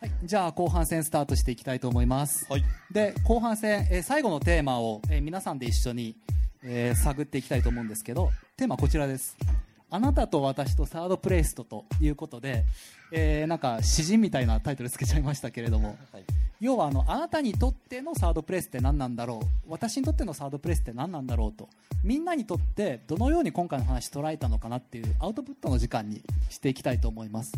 [0.00, 2.64] はい、じゃあ後半戦スタートしていきたいと思います、はい。
[2.90, 6.16] で後半戦、えー最後のテーマを、えー皆さんで一緒に、
[6.62, 9.36] えー探っていきたいと思うんですけどテーマはこちらです。
[9.90, 12.64] あなたと私とサードプレイストということで、
[13.12, 15.98] えーなんか詩人みたいなタイトルつけちゃいましたけれども。
[16.12, 16.24] はい。
[16.62, 19.70] 要はあのあなたにとってのサードプレイスって何なんだろう？
[19.70, 21.68] 私にとってのサードプレイスって何なんだろうと。
[22.02, 27.52] みんなにとってどのように今回の話捉えたのかなっていうアウトプットの時間にしていきたいと思います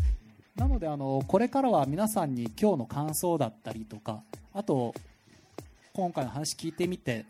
[0.56, 4.94] なのであのこれからは皆さんに今日の感想だったりとかあと
[5.92, 7.24] 今回の話聞いてみて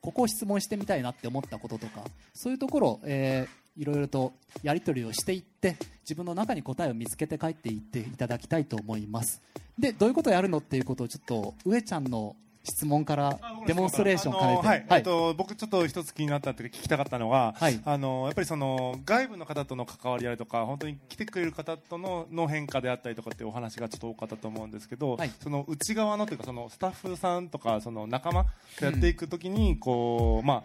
[0.00, 2.02] ここを質問してみたいなって思ったこととか
[2.34, 9.40] そういうところを、えーいろいろとやり取りをしていって自分の中に答えを見つけて帰っていっていただきたいと思います。
[9.78, 14.86] でどういうことをやるのっていうことをちょっと上ちゃんの質問からデモンストレーションを兼ねて、はい。
[14.90, 17.80] えっと、僕ちょっと一つ気になったというか聞きたかったのは、はい。
[17.84, 25.30] あのやっぱりその外部の方との関わり合いとか本当に来てくれる方とのの変化であったりとかっていうお話がちょっと多かったと思うんですけど、はい。
[25.42, 28.44] その内側のというかそのスタッフさんとかその仲間
[28.78, 30.62] とやっていくときにこう、まあ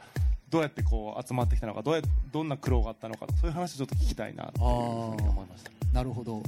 [0.49, 5.71] どうやってこう集まってきたのかどうやどんな苦労があったのかそういう話をちょっと聞きたいなというふうに思いました。
[5.93, 6.41] なるほど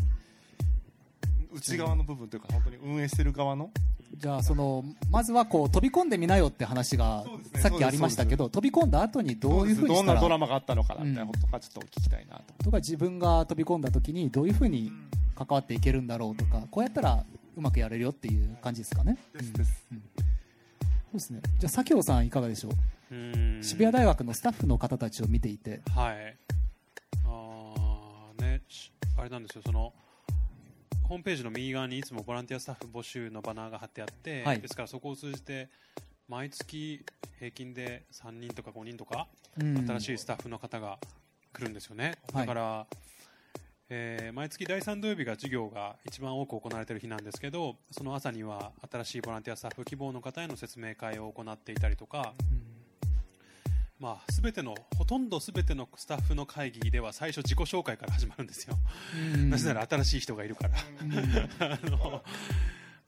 [1.52, 3.72] 内側の部分というか本当に運営してる側の？
[4.16, 12.66] じゃあそのまずはこう飛び込んでみなよって話がさっきありましたけど飛び込んだ後にどういうふうにどんなドラマがあったのかなみたいなことがちょっと聞きたいなと。
[12.66, 14.92] とか自分が飛び込んだ時にどういうふうに
[15.36, 17.24] 関わっていけるんだろうとかこうやったら
[17.56, 19.18] うまくやれるよっていう感じですかね。
[19.34, 19.88] ですです。
[19.92, 19.98] うん。
[19.98, 20.04] そ
[21.12, 21.42] うですね。
[21.60, 22.74] じゃあ佐京さんいかがでしょう？
[23.64, 26.36] 渋谷大学のスタッフの方たちを見ていて、はい。
[27.26, 29.62] あーねしあれなんですよ。
[29.66, 29.94] その
[31.10, 34.62] ホームページの右側にいつもボランティアスタッフ募集のバナーが貼ってあって、はい。
[34.62, 35.68] ですからそこを通じて
[36.28, 37.04] 毎月
[37.40, 39.28] 平均で3人とか5人とか
[39.60, 39.88] うん。
[39.88, 41.00] 新しいスタッフの方が
[41.52, 42.46] 来るんですよね、はい。
[42.46, 42.88] だから、
[43.90, 52.36] えー毎月第3土曜日が授業が一番多く行われている日なんですけどその朝には新しいボランティアスタッフ希望の方への説明会を行っていたりとか、
[54.00, 58.76] まあ、全てのほとんど全てのスタッフの会議では最初自己紹介から始まるんですよ、
[59.34, 59.50] うん。
[59.50, 60.78] なぜなら新しい人がいるから。
[61.60, 62.24] あの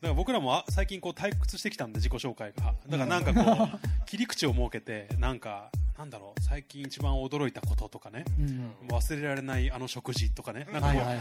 [0.02, 2.76] だから僕らもあ最近こう退屈してきたんで自己紹介が。
[2.90, 11.18] だからなんかこう 切り口を設けてなんかなんだろう最近一番驚いたこととかねうん忘れられないあの食事とかねなんかこう、はいはいはい。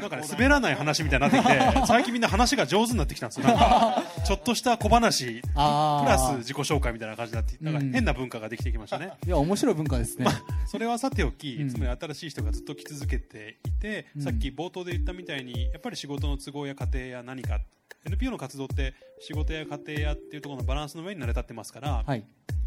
[0.00, 3.46] なんかね、滑らない話みたいになってきて、最近みんな話が上手になってきたんですよ。
[3.46, 9.12] なんか、 ちょっとした小話、プラス自己紹介みたいな感じになって、なんかうん変な文化ができてきましたね。
[9.24, 10.26] いや面白い文化ですね。
[10.66, 17.60] それはさておき、うんつまり新しい人がずっと来続けていて、うんさっき冒頭で言ったみたいに、やっぱり仕事の都合や家庭や何か、
[18.04, 22.24] NPO の活動って仕事や家庭やっていうところのバランスの上に成り立ってますから、はい。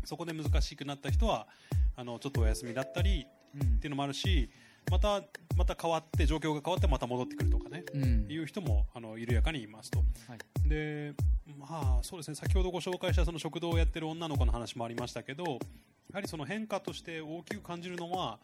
[0.07, 1.47] そこで難しくなった人は、
[1.95, 3.75] あの、ちょっとお休みだったり、うん。
[3.78, 4.50] っていうのもあるし、
[4.90, 5.22] また、
[5.56, 7.84] また変わって、状況が変わってまた戻ってくるとかね。
[7.94, 8.18] うん。
[8.29, 10.03] いう人もあの緩やかにいますと、は
[10.35, 10.69] い。
[10.69, 11.13] で
[11.57, 12.35] まあそうですね。
[12.35, 15.57] 先ほどご紹介したその食堂をやってる女の子の話もありましたけどや
[16.13, 18.39] はりその変化として大きく感じるのは、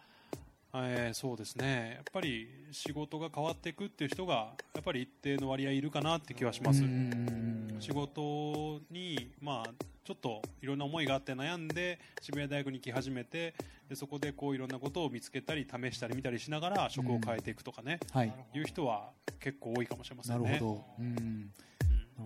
[0.74, 1.94] えーそうですね。
[1.96, 7.76] やっぱり仕事が変わっていくっていう人がやっぱり一定の割合いるかなって気はします、うん。
[7.80, 13.54] 仕事に、まあ、ちょっといろんな思いがあって悩んで渋谷大学に行き始めて
[13.88, 18.34] でそこでこういろんなことを見つけたり試したり見たりしながら職を変えていくとかね、はい。
[18.54, 20.40] いう人は結構多いかもしれませね。
[20.40, 20.86] なんるほど。
[21.00, 21.06] うん。
[21.06, 21.52] うん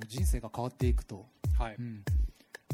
[0.08, 1.26] 人生が変わっていくと。
[1.58, 2.04] はいうん。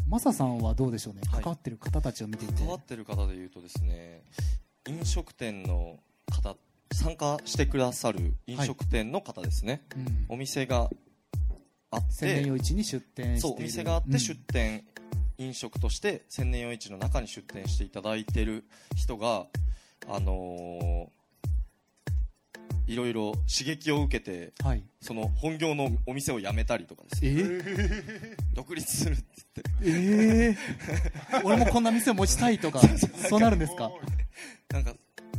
[0.07, 1.21] マサさんはどうでしょうね。
[1.29, 2.53] はい関わってる方たちを見ていて。
[2.53, 4.23] 関わってる方でいうとですね
[4.87, 5.99] 飲食店の
[6.31, 6.55] 方
[6.91, 10.89] 参加してくださる飲食店の方ですね、うんお店が
[11.91, 13.41] あって夜市に出店している。
[13.41, 14.83] そうお店があっうんて出店、
[15.37, 19.47] 飲食として千年夜市の中に出店していただいてる人が
[20.07, 21.23] あのー
[22.85, 24.83] いろいろ刺激を受けてはい。
[25.01, 27.31] その本業のお店を辞めたりとかですね。
[27.37, 29.23] え独立するって。
[29.81, 30.57] 言ってえ
[31.37, 32.81] え俺もこんな店持ちたいとか、
[33.29, 33.89] そうなるんですか？
[34.69, 34.93] なんか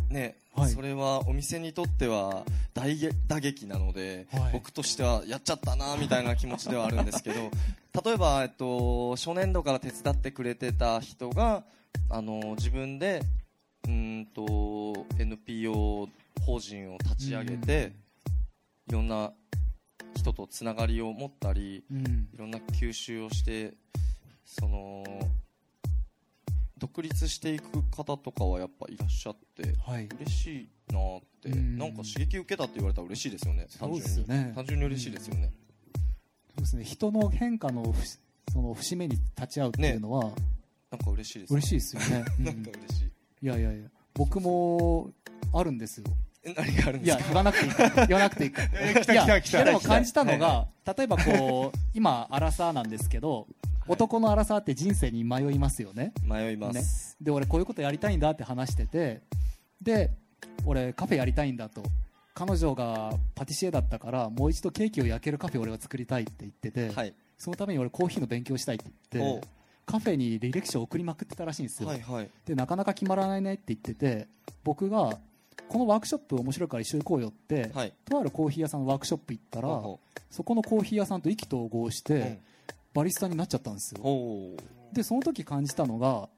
[0.08, 0.70] ね、はい。
[0.70, 2.44] それはお店にとっては
[2.74, 4.52] 大げ打撃なので、はい。
[4.52, 7.50] 僕としてはやっちゃったなみたいな気持ちではあるんですけど
[8.04, 11.64] 例えば、えっと、初年度から手伝ってくれてた人が
[12.08, 13.22] あの自分で
[13.84, 16.08] うーんと NPO
[16.44, 17.92] 法人を立ち上げて
[18.88, 19.32] いろんな
[20.16, 22.28] 人とつながりを持ったりうん。
[22.32, 23.74] いろんな吸収をして
[24.44, 25.04] その
[26.84, 30.06] 独立していく方とかはやっぱいらっしゃってはい。
[30.20, 31.78] 嬉しいなーってうん。
[31.78, 34.28] なんか刺激受けたって言われたら嬉しいですよね単純に。
[34.28, 35.50] ね単純に嬉しいですよね。
[36.50, 36.84] そうですね。
[36.84, 37.94] 人の変化の
[38.52, 40.24] その節目に立ち会うっていうのは
[40.90, 42.24] なんか嬉しいです嬉しいですよね。
[42.38, 42.44] うん。
[42.44, 43.04] なんか嬉しい。
[43.06, 45.10] いやいやいや、僕も
[45.54, 46.06] あるんですよ。
[46.42, 47.34] え何があるんいやですか？
[47.34, 48.06] 言わなくていいから。
[48.06, 48.80] 言わなくていいから。
[49.38, 53.46] いやでも感じたのが、は例えばこう今アラサーなんですけど、
[53.86, 56.12] 男のアラサーって人生に迷いますよね。
[56.22, 59.22] 迷います、で俺こういうことやりたいんだって話してて
[59.80, 60.10] で
[60.64, 61.82] 俺カフェやりたいんだと。
[62.36, 67.14] 彼女がパティシエだったからもう一度ケーキを焼けるカフェを俺は作りたいって言ってて、はい。
[67.38, 69.46] そのために俺コーヒーの勉強したいって言って
[69.86, 72.30] カフェに履歴書を送りまくってたらしいんですよ、はいはい。
[72.44, 74.26] でなかなか決まらないねって言ってて
[74.64, 75.16] 僕が
[75.68, 77.92] このワークショップ面白いから一緒に行こうよって、はい。
[78.04, 79.68] とあるコーヒー屋さんのワークショップ行ったら、
[80.28, 82.38] そこのコーヒー屋さんと意気投合して、うん
[82.94, 84.00] バリスタになっちゃったんですよ。
[84.92, 86.28] でその時感じたのが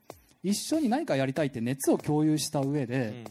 [0.43, 3.25] 一緒に何かやりたいって熱を共有した上で、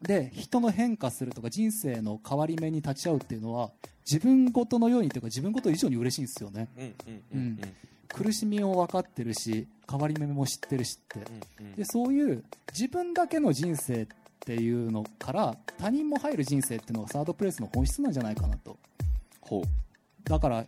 [0.00, 0.06] うん。
[0.06, 3.70] で人の変化するとか人生の変わり目に立ち会うっていうのは
[4.10, 6.68] 自分ごとのようにというか自分ごと以上に嬉しいんですよね。
[7.32, 7.60] うん
[8.08, 11.20] 苦しみを分かってるし変わり目も知ってるしって。
[11.60, 11.74] うんうん。
[11.76, 12.42] でそういう
[12.72, 14.06] 自分だけの人生っ
[14.40, 18.76] ていうのから他人も入る人生っていうのがサードプレイスの本質なんじゃないかなと
[20.24, 20.66] だから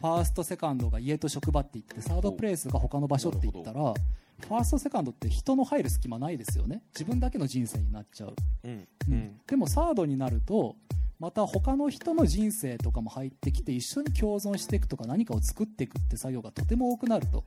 [0.00, 3.94] ファーストセカンドが家と職場って言ってサードプレイスが他の場所って言ったら
[4.40, 6.82] ファーストセカンドって人の入る隙間ないですよね。
[6.94, 8.34] 自分だけの人生になっちゃう、
[8.64, 8.88] うん。
[9.08, 9.40] うん。
[9.46, 10.76] でもサードになると
[11.18, 17.44] また他の人の人生とかも入ってきて一緒に共存していくとか何かを作っていくって作業がとても多くなると。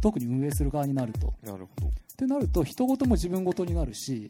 [0.00, 1.34] 特に運営する側になると。
[1.42, 1.88] なるほど。
[1.88, 4.28] ってなると人事も自分事になるし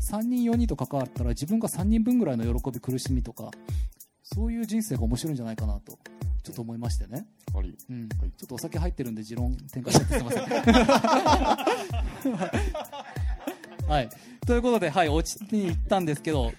[0.00, 3.50] 3人4人と関わったら自分が3人分ぐらいの喜び苦しみとか
[4.34, 5.98] そういう人生が面白いんじゃないかなと
[6.42, 7.24] ちょっと思いましてね、
[7.56, 8.08] ありうん。
[8.08, 10.24] ちょっとお酒入ってるんで持論展開しちゃってすい。
[10.24, 10.44] ません
[13.88, 14.08] はい。
[14.46, 16.52] ということではい落ちに行ったんですけど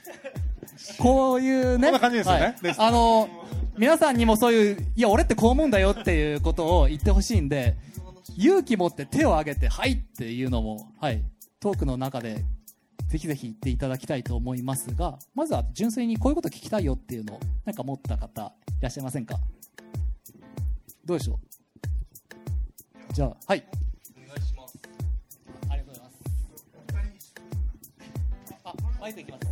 [1.00, 2.56] こういうねこんな感じですよね。
[2.62, 2.75] はい。
[2.78, 3.30] あの
[3.78, 7.76] 皆さんにもそういういや俺ってこう思うんだよっていうことを言ってほしいんで
[8.38, 11.24] 勇気持って手を挙げて「はい」っていうのも、はい、
[11.60, 12.46] トークの中で
[13.13, 19.38] ぜひぜひ行っていただきたいと思いますがまずは純粋にこういうこと聞きたいよっていうのをなんか持った方いらっしゃいませんか？
[21.06, 23.13] どうでしょう？
[23.13, 23.63] じゃあはい。
[24.18, 24.80] お願いします。
[25.69, 27.36] ありがとうございます。
[28.63, 29.45] あマイクいきます。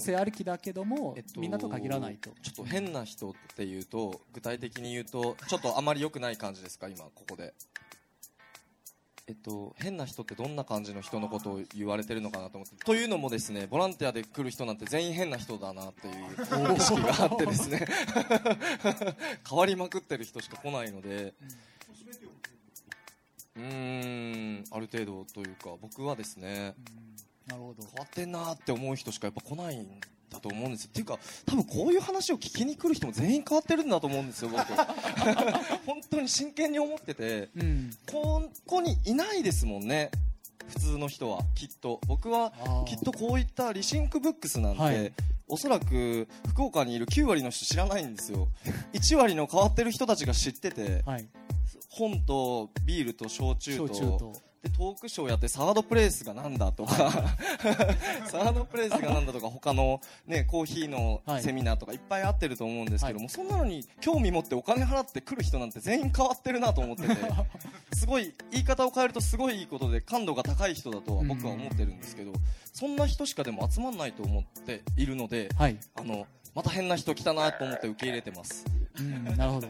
[0.00, 2.30] あ多様性ありきだけども、えっとみんなと限らないと。
[2.42, 6.88] ちょっと変な人っていうと具体的に言うとちょっとあまり良くない感じですか？
[6.88, 7.54] 今ここで。
[9.28, 12.74] えっと変な人ってどんな感じの人のことを言われてるのかなと思って。
[12.84, 16.14] というのもですねボランティアで来る人なんて全員変な人だなっていう
[16.76, 17.86] 意識があってですね。
[19.48, 21.34] 変わりまくってる人しか来ないので。
[23.56, 23.64] うー
[24.62, 26.74] んある程度というか僕はですね
[27.50, 27.82] なるほど。
[27.82, 29.86] 変わってんなって思う人しかやっぱ来ないん
[30.30, 30.90] だと思うんですよ。
[30.90, 34.62] っていうか多分こういう話を聞きに来る人も全員変わってるんだと思うんですよ僕。
[35.84, 37.90] 本当に真剣に思っててうん。
[38.10, 40.10] ここにいないですもんね。
[40.68, 42.00] 普通の人はきっと。
[42.06, 42.52] 僕は
[42.86, 45.12] きっとこういったリシンクブックスなんて、はい。
[45.48, 48.48] おそらく福岡にいる9割の人知らないんですよ。
[48.94, 51.28] 1割の変わってる人たちが知っててはい。
[51.88, 56.94] 本とビールと焼酎とでトークショーやってサードプレイスがなんだとか
[58.28, 61.42] サードプレイスがなんだとか他の、ね、コーヒーのはい。
[61.42, 63.28] セミナーとかいっぱいあってると思うんですけども、はい。
[63.30, 67.16] そんなのに興味持ってお金払って来る人なんて全員変わってるなと思ってて
[67.96, 72.32] すごい言い方を変えるとすごいいいことで感度が高い人だとは僕は思ってるんですけど
[72.72, 78.64] そんな人しかでも集まんないと思っているのではい、あのまた変な人来たなと思って受け入れてます。
[78.98, 79.68] うん、なるほど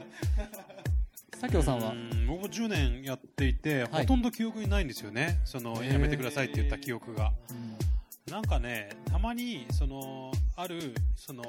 [1.41, 1.93] 佐京さんは？
[1.93, 3.89] うん僕も10年やっていて、はい。
[4.03, 5.41] ほとんど記憶にないんですよね。
[5.45, 7.33] そのやめてくださいって言った記憶が。
[7.51, 8.33] うん。
[8.33, 11.43] なんかねたまにそのあるその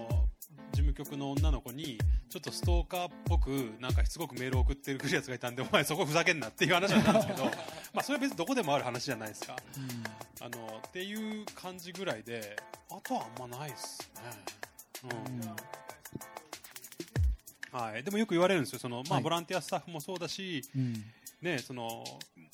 [0.71, 7.43] 事務局の女の子にちょっとストーカーっぽくなんかしつこくメールを送ってくるやつがいたんでお前そこふざけんなっていう話だったんですけど
[7.93, 9.55] まあそれは別にどこでもある話じゃないですか。
[10.39, 12.55] あのっていう感じぐらいで
[12.89, 14.21] あとはあんまないですね、
[15.03, 15.80] うん
[17.71, 18.79] はい、でもよく言われるんですよ。
[18.79, 19.23] その、まあはい。
[19.23, 21.03] ボランティアスタッフもそうだし、うん。
[21.41, 22.03] ね、その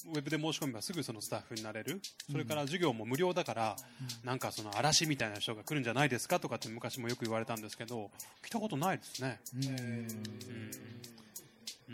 [0.06, 2.00] ウェブで申し込めばすぐそのスタッフになれる。
[2.32, 3.76] それから授業も無料だから、
[4.24, 8.12] なんかその嵐みたいな人が来るんじゃないですかとかって昔もよく言われたんですけど
[8.46, 9.40] 来たことないですね。
[9.56, 9.66] うん。
[9.66, 9.72] う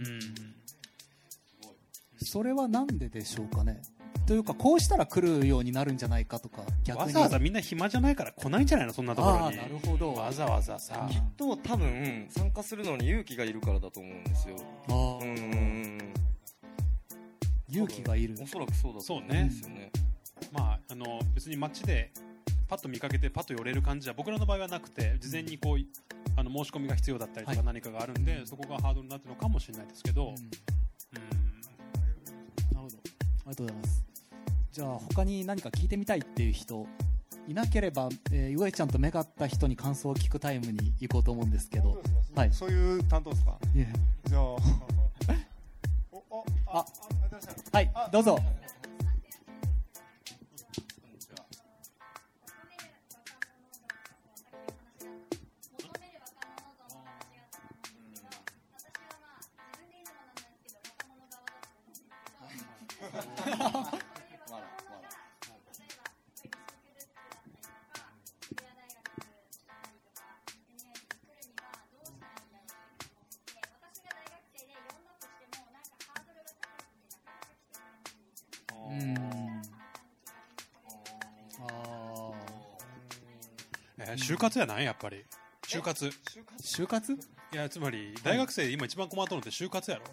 [0.02, 0.06] ん。
[0.06, 0.20] うん。
[2.24, 3.82] それはなんででしょうかね？
[4.26, 7.04] というかこうしたら来るようになるんじゃないかとか逆に。
[7.04, 9.42] わざわざみんな暇じゃないから来ないんじゃないのそんなところに。
[9.44, 10.14] ああなるほど。
[10.14, 11.06] わざわざさ。
[11.08, 14.56] うんきっと多分参加するのに勇気がいるからだと思うんですよ。
[14.88, 15.22] あー。
[15.22, 15.38] うんうんう
[16.04, 16.14] ん。
[17.70, 18.36] 勇気がいる。
[18.42, 19.92] おそらくそうだと思うんですよね。
[20.52, 22.12] まああの別に街で
[22.70, 25.88] パッと見かけてパッと寄れる感じは僕らの場合はなくて事前にこうい
[26.38, 27.58] あの申し込みが必要だったりとはい。
[27.58, 30.32] か何かがあるんで、そこがハードルになってるのかもしれないですけど、うん。
[30.32, 30.36] うん。
[30.36, 30.48] なる
[32.84, 32.96] ほど。
[33.46, 34.04] ありがとうございます
[34.74, 36.88] じゃあ他に何か聞いてみたいっていう人
[37.48, 42.02] いなければ、えー、ゆえちゃんと目が合った人に感想を聞くタイムに行こうと思うんですけど。
[42.36, 42.52] はい。
[42.52, 43.56] そういう担当ですか？
[43.76, 43.88] いえ。
[44.26, 44.42] じゃあ。
[46.76, 46.86] ああ
[47.72, 48.40] はいどうぞ
[84.14, 85.24] えー就活やないやっぱり。
[85.68, 86.06] 就活。
[86.06, 86.12] ー
[86.62, 87.14] 就活？
[87.14, 87.18] い
[87.56, 90.04] やつまり大学生今一番困ったのって就活やろ。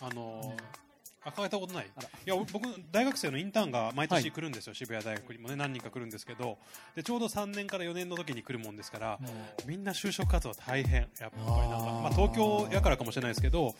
[0.00, 0.82] あのー
[1.24, 1.86] あ考えたことない。
[1.86, 1.88] い
[2.28, 6.58] や僕大学生のインターンが毎年来るんですよ、渋谷大学にもね何人か来るんですけど。
[6.96, 9.18] でちょうど3年から4年の時に来るもんですから、
[9.64, 11.02] みんな就職活動大変。
[11.20, 13.76] やっぱりなんかまあ、東京やからかもしれないですけど、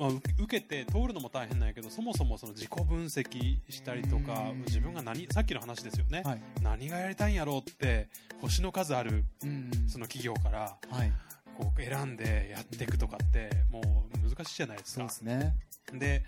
[0.00, 4.62] まあ受けて通るのも大変なんやけどそもそもその自己分析したりとかうん。
[4.62, 6.42] 自分が何さっきの話ですよね、はい。
[6.62, 8.08] 何がやりたいんやろうって
[8.40, 11.12] 星の数あるうんその企業からはい。
[11.58, 15.54] こう選んでやっていくとかってもう難しいじゃないですそうかですね。
[15.92, 16.24] で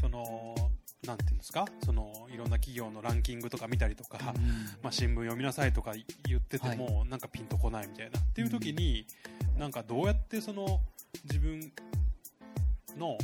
[0.00, 0.54] その
[1.04, 1.64] なんていうんですか？
[1.84, 4.42] そのいろんな企業のランキングとか見たりとか、うん。
[4.82, 5.92] まあ、新聞読みなさいとか
[6.26, 8.18] 言ってても、なんかピンとこないみたいな。
[8.18, 9.06] っていう時に、
[9.56, 10.80] なんかどうやってその
[11.24, 11.60] 自分
[12.96, 13.18] の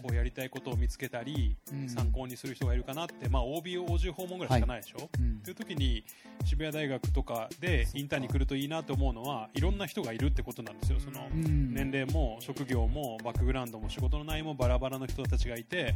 [0.00, 1.88] こうやりたいことを見つけたり、うん。
[1.88, 5.38] 参考にする人がいるかなって、まあ、OB、OG 訪問ぐらいしかないでしょ、うん。
[5.38, 6.04] っていう時に
[6.44, 11.00] 渋谷大学とかでインターンに来るといいなと思うのはいろんな人がいるってことなんですよ。
[11.00, 11.74] そのうん。
[11.74, 15.94] 年齢も職業もバックグラウンドも仕事の内容もバラバラの人たちがいて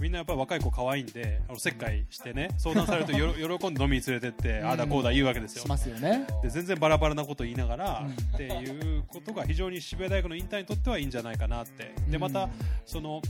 [0.00, 5.62] みんなやっぱり若い子可愛いんでおせっかいしてね相談されるとよろ 喜んで飲みに連れてってああだこうだ言うわけですよ。
[5.62, 6.26] しますよね。
[6.42, 8.12] で全然バラバラなこと言いながら、うん。
[8.12, 11.92] っていうことが非常に渋谷大学のインターンにとってはいいんじゃないかなって。
[12.08, 12.48] でまた
[12.86, 13.22] その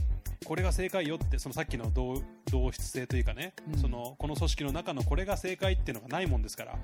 [0.45, 3.79] これが正解よってそのさっきの同同質性というかね、うん。
[3.79, 6.75] そのこの組織の中のこれが正解っていうのがないもんですから、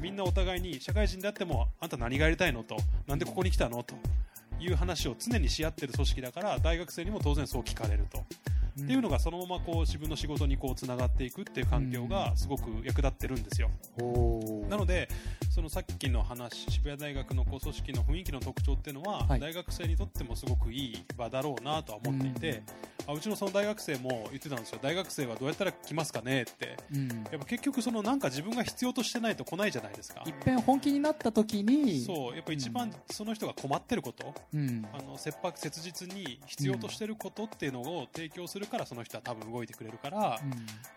[0.00, 3.94] みんなお互いに社会人であってもあんた何がやりたいのとなんでここに来たのと
[4.60, 8.24] いう話を常にし合ってる組織だから大学生にも当然そう聞かれると。
[8.80, 13.70] っていうのがそのままこう自分の仕事にこうつながっていくっていう環境がすごく役立ってるんですよ。
[14.00, 15.08] おーなので
[15.50, 19.40] そのさっきの話渋谷大学のこう組織の雰囲気の特徴っていうのは、はい。
[19.40, 22.62] 大学生にとってもすごくいい場だろうなとは思っていて、
[23.06, 24.78] あうちのその大学生も言ってたんですよ。
[24.80, 26.76] 大学生はどうやったら来ますかねって。
[26.94, 27.08] うん。
[27.08, 30.22] やっぱ結局そのなんか自分が必要としてないと来ないじゃないですか。
[30.26, 32.00] いっぺん本気になった時に。
[32.00, 32.34] そう。
[32.34, 34.86] やっぱ一番その人が困ってること、うん。
[34.92, 40.40] あの切迫切実に必要としてることっていうのを提供するからその人は多分動いてくれるから、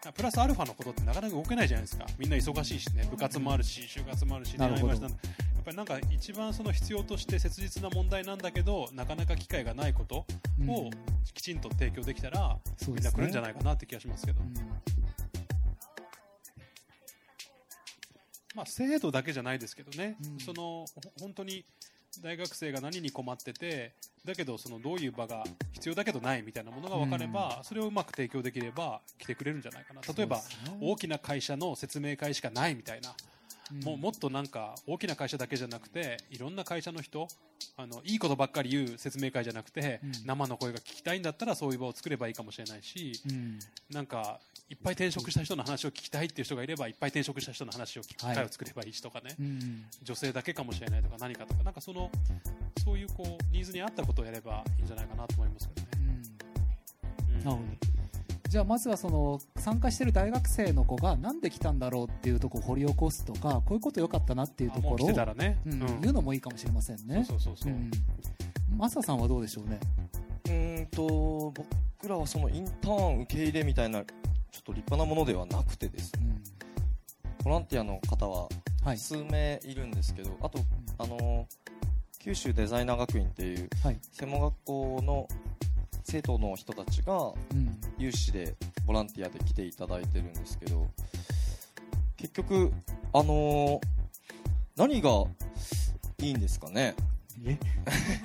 [0.06, 0.14] うん。
[0.14, 2.06] プラスアルファのことってなかなか動けないじゃないですか。
[2.18, 3.08] みんな忙しいしね。
[3.10, 4.88] 部活もあるし就活もあるしなるほど。
[4.88, 10.26] 恋愛もあるしやっぱりなんか一番その必要として切実な問題なんだけどなかなか機会がないことを
[10.60, 10.90] うん。
[11.34, 13.02] きちんと提供できたら、そうですね。
[13.02, 14.54] みんな来るんじゃないかなって気がしますけど、うん。
[18.56, 20.40] まあ、制度だけじゃないですけどね、うん。
[20.40, 20.88] そのほ
[21.20, 21.66] 本当に
[22.22, 23.94] 大学生が何に困ってて
[24.26, 25.44] だけどそのどういう場が
[25.74, 30.02] 必要だけどないみたいなものが分かれば、それをうまく提供できれば来てくれるんじゃないかな。
[30.02, 30.44] 例えば、ね。
[30.82, 33.14] 大きな会社の説明会しかないみたいな、
[33.84, 37.28] もうもっとなんか大きな会社だけじゃなくていろんな会社の人
[37.78, 40.12] あのいいことばっかり言う説明会じゃなくて、うん。
[40.26, 43.60] 生の声が聞きたいんだったらそういう場を作ればいいかもしれないし、うん。
[43.92, 49.86] なんかいっぱい転職した人の話を聞きたいっていう人がいればいっぱい転職した人の話を聞く機会を作ればいいしとかね、うん。
[50.04, 52.10] 女性だけかもしれないとか何かとかなんかその
[52.84, 55.88] そういうこうニーズに合ったことをやればいいんじゃないかなと思いますけどね。
[57.34, 57.44] うん。
[57.44, 57.95] なるほど
[58.48, 65.74] じゃあまずはその参加してる大学生の子がなんで来たんだろうっていうところを掘り起こすとかこういうこと良かったなっていうところをね、うん。
[65.74, 66.02] うん。
[66.02, 67.26] 言うのもいいかもしれませんね。
[67.28, 67.92] そうそうそうそう、ん
[68.78, 69.20] マサさん。
[69.20, 69.80] はどうでしょうね
[70.46, 74.06] うーんと僕らはそのインターン受け入れみたいなちょ
[74.60, 76.42] っと立派なものではなくてですね。
[77.44, 78.48] ボランティアの方は
[78.84, 80.60] はい数名いるんですけど、あと
[80.98, 81.48] あの
[82.20, 84.00] 九州デザイナー学院っていうはい。
[84.12, 85.28] 専門学校の
[86.08, 87.80] 生徒の人たちがうん。
[87.98, 90.88] 有志でボランティアで来ていただいてるんですけど
[92.18, 92.72] 結局
[93.14, 93.80] あのー
[94.78, 95.10] 何が
[96.20, 96.96] いいんですかね？
[97.46, 97.58] え？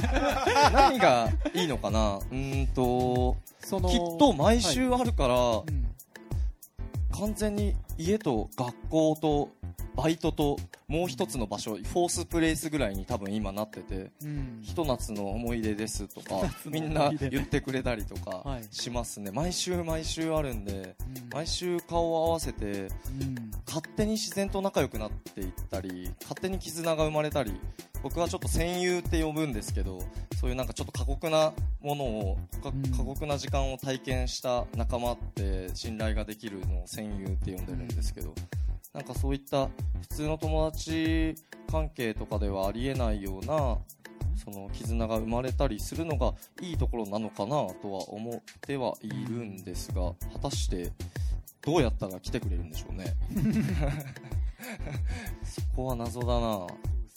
[0.72, 2.16] 何がいいのかな？
[2.16, 3.36] うーんと
[3.88, 5.86] きっと毎週あるから、うん。
[7.12, 9.48] 完全に家と学校と
[9.94, 10.58] バイトと
[10.88, 14.58] もう一つの場所フォースプレイスぐらいに多分今なっててうん。
[14.62, 18.64] ひと夏の思い出ですとかみんな言ってくれたりとかはい。
[18.70, 19.30] しますね。
[19.30, 21.28] 毎週毎週あるんでうん。
[21.32, 23.50] 毎週顔を合わせてうん。
[23.66, 27.52] 勝手に自然と仲良くなっていったり勝手に絆が生まれたり
[28.02, 30.02] 僕はちょっと戦友って呼ぶんですけど
[30.40, 32.72] そういうなんかちょっと過酷なものを過
[33.04, 38.34] 酷な時間を体験した仲間って信頼ができるのを戦友って呼んでるんですけど
[38.92, 39.68] なんかそういった
[40.00, 41.34] 普通の友達
[41.70, 43.78] 関係とかではありえないような
[44.36, 50.92] その絆が生まれたりするのがいいところなのかなとは思ってはいるんですが果たして
[51.62, 53.14] どうやったら来てくれるんでしょうね。
[55.44, 56.66] そこは謎だな。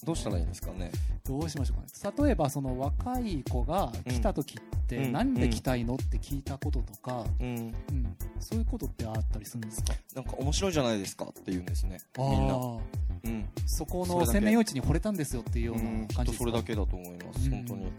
[0.04, 0.92] どうしたらいいんですかね。
[1.24, 2.24] どうしましょうかね。
[2.26, 7.48] 例えばその若い子が来た時ってうん何で来たいのって聞いたこととか、うん。
[7.48, 7.52] う
[7.94, 9.94] んそういうことってあったりするんですか？
[10.16, 12.00] なんか面白いじゃないですかって言うんですね。
[12.18, 12.56] みんな。
[12.56, 13.50] うん。
[13.66, 15.84] そこの洗面用地に惚れたんですよっていうような
[16.14, 17.46] 感じですそれだけだと思います。
[17.46, 17.52] うん。
[17.52, 17.92] 本当に。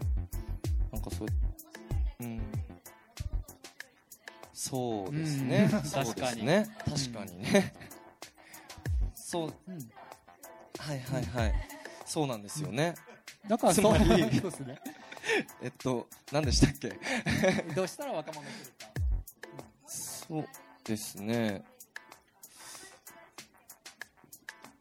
[0.93, 1.27] なんかそう
[2.21, 2.41] うん。
[4.53, 5.81] そうですね、うん。
[5.89, 6.45] 確かに。
[6.45, 7.73] ね確かにね、
[9.13, 9.53] そう。
[9.67, 9.75] うん。
[10.77, 11.53] はいはいはい。
[12.05, 12.95] そうなんですよね、
[13.47, 13.95] だからそう。
[13.95, 14.79] つまりそうですね。
[15.61, 16.95] えっと何でしたっけ？
[17.73, 18.74] どうしたら若者来るか
[20.27, 20.45] そう
[20.83, 21.63] ですね。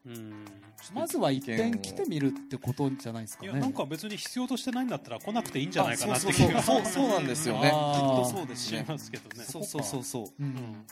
[0.06, 0.44] うん。
[0.92, 3.52] まずは一遍来てみるってことじゃないですかね。
[3.52, 7.62] いやなんか別に必要としてないんだったら来なくていいんじゃないかなってあそう気がそうそうそうなんですよね。
[7.62, 8.84] きっとそうですしね。
[8.86, 10.24] ますけどねそうそうそうそう。
[10.24, 10.86] ううんん。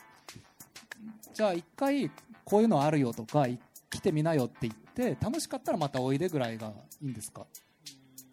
[1.35, 2.11] じゃあ一回
[2.45, 3.59] こういうのあるよとかい
[3.91, 7.47] 来てみなよって言って楽しかったらまたおいでぐらいがいいんですか、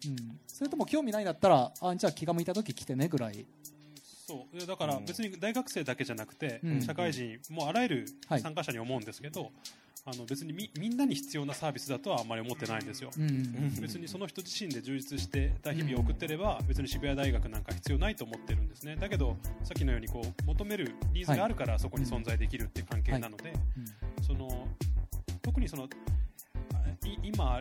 [0.06, 3.46] うん、それとも興味ないんだったらあじゃあ気が向いた時来てねぐらい
[4.30, 4.66] そう。
[4.66, 6.82] だから別に大学生だけじゃなくて、うん。
[6.82, 8.40] 社会人もうあらゆるはい。
[8.40, 9.50] 参加者に思うんですけど、
[10.06, 18.96] あの別にみみんなに必要なサービスだとはあんまり思ってないんですよ、うんうん別にその人自身で充実してた日々を送ってれば別に渋谷大学なんか必要ないと思ってるんですね。
[18.96, 24.68] だけどさっきのようにこう求めるニーズがあるからそこに存在できるっていう関係なので、うんその
[25.42, 25.88] 特にその
[27.22, 27.60] 今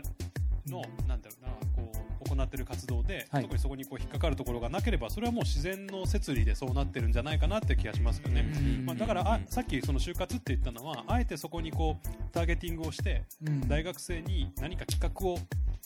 [0.68, 3.44] のなんだろうなこう行ってる活動で、はい。
[3.44, 8.42] 特にそこにこう引っかかるところがなければそれはもう自然の摂理でそうなってるんじゃないかなって気がしますよね。
[8.42, 8.86] うん。
[8.86, 13.68] まあ、だからあさっきその就活って言ったのはあえてそこにこうターゲティングをしてうん。
[13.68, 15.38] 大学生に何か企画を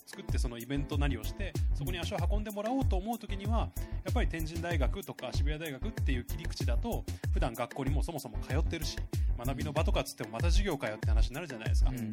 [0.05, 3.69] 作ってそのイベントなりをしてそこに足を運んでもらおうと思う時には
[4.03, 8.97] やっぱり天神大学とか渋谷大学っていう切り口だと普段学校にもうそもそも通ってるし
[9.45, 12.11] 学びの場とかっつってもまた授業かよって話になるじゃないですか、うん。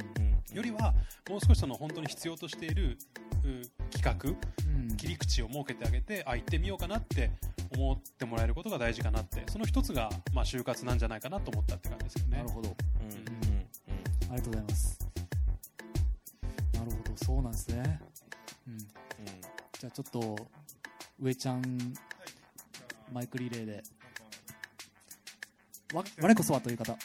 [0.54, 0.94] よりは
[1.28, 2.98] もう少しその本当に必要としている
[3.44, 4.96] う企画うん。
[4.96, 7.30] 切り口を設けてあげてあ行ってみようかなって
[7.72, 9.44] 思ってもらえることが大事かなって。
[9.48, 12.38] その一つが、まあ、就活なんじゃないかなと思ったって感じですよね。
[12.38, 12.76] なるほど。
[13.00, 13.10] うん。
[13.10, 13.20] うん。
[14.32, 14.98] ありがとうございます。
[16.74, 17.10] なるほど。
[17.16, 18.00] そうなんですね、
[18.66, 20.36] うん、じゃあちょっと
[21.20, 21.94] 上ちゃん
[23.12, 23.82] マイクリレーで。
[25.92, 26.96] わ我こそはという方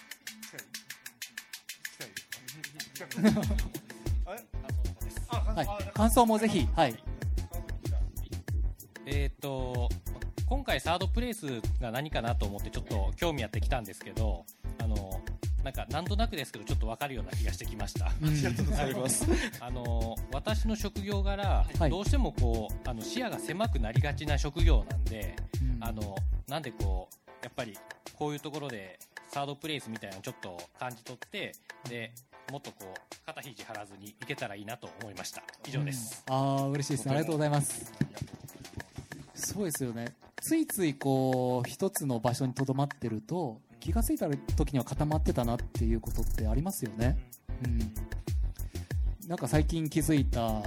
[5.56, 5.68] はい。
[5.94, 6.96] 感想もぜひはい。
[9.06, 9.90] えー、と
[10.48, 14.46] 今回サードプレイスが何かなと思ってちょっと興味あってきたんですけど
[14.80, 15.22] あの
[15.64, 18.12] なんかなんとなくですけどちょっと分かるような気がしてきました。
[19.60, 21.90] あの私の職業柄、はい。
[21.90, 25.84] どうしてもこうあの視野が狭くなりがちな職業なんでうん。
[25.84, 26.16] あの
[26.48, 27.78] なんでこうやっぱり
[28.18, 31.52] こういうところでサードプレイスみたいなのちょっと感じ取って
[31.90, 32.12] で
[32.52, 35.44] もっとこう肩肘張らずにいけたらいいなと思いました。
[35.68, 36.34] 以上です、うん。
[36.34, 37.12] ああ嬉しいですね。
[37.12, 37.92] ありがとうございます。
[39.34, 40.16] そうですよね。
[40.42, 47.18] ついついこう一つの場所にとどまってると気がついた時には固まってたなっていうことってありますよね。
[47.66, 47.94] うん。
[49.28, 50.62] なんか最近気づいた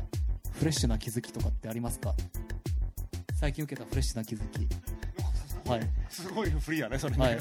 [0.53, 2.13] フレッシュな気づきとかってありますか？
[3.39, 4.67] 最近受けたフレッシュな気づき。
[5.69, 7.17] はいすごいフリーやねそれ。
[7.17, 7.39] ね、はい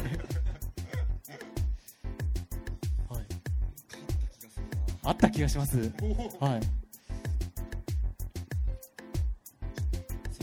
[5.07, 5.77] あった気がします。
[5.77, 6.51] はい。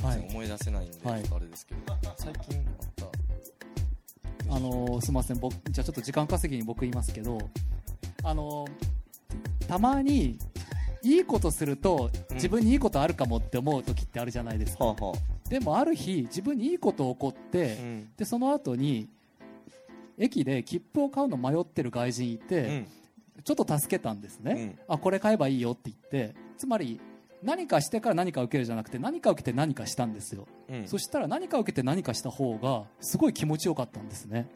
[0.03, 0.27] はい。
[0.31, 1.23] 思い出せないんで、はい。
[1.31, 1.81] あれですけど。
[2.17, 3.07] 最近あった。
[4.57, 5.39] あのーすみません。
[5.39, 7.39] 僕じゃあちょっと時間稼ぎに僕言いますけど
[8.23, 10.39] あのーたまに
[11.03, 12.37] いいことするとうん。
[12.37, 15.13] 自分にいいことあるかもって思う時ってあるじゃないですか、はあは
[15.51, 18.09] でもある日自分にいいこと起こって、うん。
[18.17, 19.11] でその後に
[20.17, 22.87] 駅で切符を買うの迷ってる外人いて、うん
[23.43, 24.95] ちょっと助けたんですね、うん。
[24.95, 27.01] あこれ買えばいいよって言ってつまり
[27.43, 30.87] 何かしてから何か受けるじゃなくて何か受けて何かしたんですよ、うん。
[30.87, 34.49] そしたら何か受けて何かした方がすごい気持ちよかったんですね。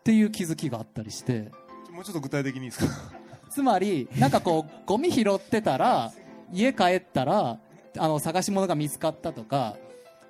[0.00, 1.50] っていう気づきがあったりして。
[1.90, 2.92] もうちょっと具体的にいいですか？
[3.48, 6.12] つまりなんかこうゴミ拾ってたら
[6.52, 7.58] 家帰ったら
[7.96, 9.76] あの探し物が見つかったとか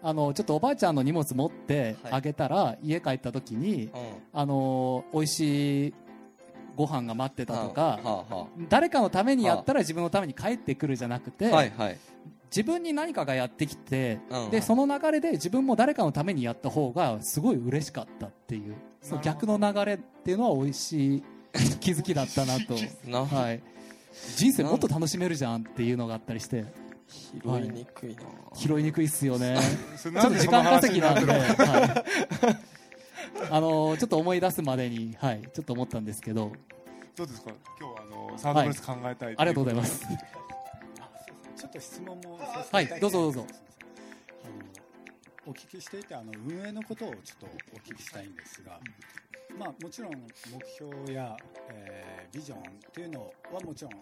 [0.02, 3.90] あのちょっとおばあちゃんの荷物持ってあげたら、家帰った時にうん。
[4.32, 5.94] あの美味しい
[6.76, 11.98] ご飯が待ってたとか、はあは誰かのためにやったら自分のために帰ってくるじゃなくて、あはいはい。
[12.54, 21.22] 自分に何かがやってきて、うんでその流れで自分も誰かのためにやった方がすごい嬉しかったっていうその逆の流れっていうのは美味しい
[21.80, 22.74] 気づきだったなと、
[23.08, 23.60] なはい、
[24.36, 26.64] 人生もっと楽しめるじゃんっていうのがあったりして。
[27.08, 29.56] 拾いにくいな、拾いにくいっすよね。
[30.02, 32.04] ちょっと時間稼ぎなんで、では
[32.50, 32.75] い、
[33.50, 36.52] あのちょっと思い出すまでに、はい、ちょっと思ったんですけど。
[37.16, 37.50] どうですか？
[37.80, 40.00] 今日はあのサードプレス考えたい、ありがとうございます。
[41.56, 43.46] ちょっと質問もさせてはいただきたいどうぞどうぞ。
[44.44, 44.48] あ
[45.46, 48.78] のお聞きしていてあの運営のことをちょっとお聞きしたいんですが、
[49.58, 50.26] まあ、もちろん目
[50.78, 51.36] 標や、
[51.70, 53.96] えービジョンっていうのはもちろんあ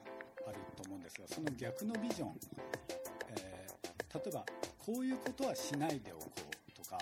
[0.50, 2.40] ると思うんですがその逆のビジョン、
[3.36, 3.74] えー
[4.14, 4.44] 例えば
[4.78, 6.30] こういうことはしないでおこ
[6.68, 6.98] うとか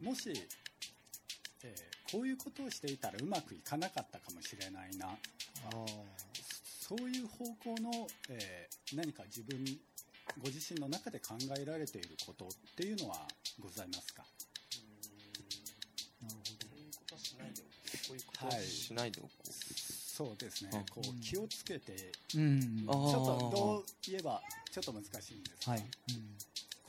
[0.00, 0.32] もし、
[1.64, 5.08] えーこういうことをしていたらうまくいかなかったかもしれないな。
[6.80, 9.58] そういう方向の、えー何か自分
[10.40, 13.26] ご自身の中で考えられていることっていうのは
[13.58, 14.22] ございますか？
[18.36, 18.62] はい。
[18.64, 20.70] しないでおこそうですね。
[20.72, 20.84] うん。
[20.84, 22.84] こう気をつけてうん。
[22.86, 25.84] あちょっとどう言えばちょっと難しいんですが、はい。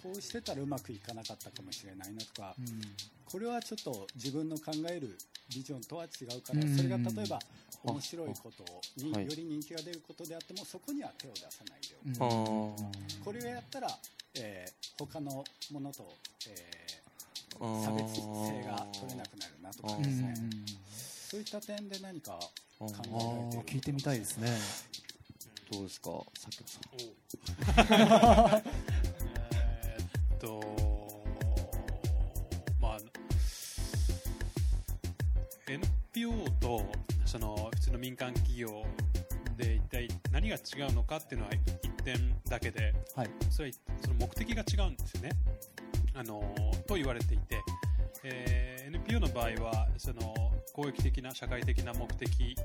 [0.03, 2.81] こうしてたらうまくいかなかったかもしれないなとかうん
[3.25, 5.17] これはちょっと自分の考える
[5.53, 6.75] ビジョンとは違うからうん。
[6.77, 7.39] それが例えば
[7.83, 8.63] 面白いこと
[9.03, 9.25] にはい。
[9.25, 12.75] より人気が出ることであってもそこには手を出さないでお
[13.19, 13.87] くこれをやったら、
[14.35, 16.07] えー他のものと、
[16.47, 16.55] え
[17.83, 20.33] 差別性が取れなくなるなとかうんですね。
[21.29, 22.39] そういった点で何か
[22.79, 23.01] 考えられ
[23.51, 24.47] ている聞いてみたいですね。
[25.69, 26.11] どうですか？
[26.39, 26.67] さっきの
[28.47, 28.63] さん
[38.15, 38.85] 民間企業
[39.57, 43.29] で一体何が違うのかっていうのは一点だけではい。
[43.49, 45.31] それはその目的が違うんですよね。
[46.13, 46.41] あの
[46.87, 47.59] と言われていて、
[48.23, 50.33] えー NPO の場合はその
[50.73, 52.55] 公益的な社会的な目的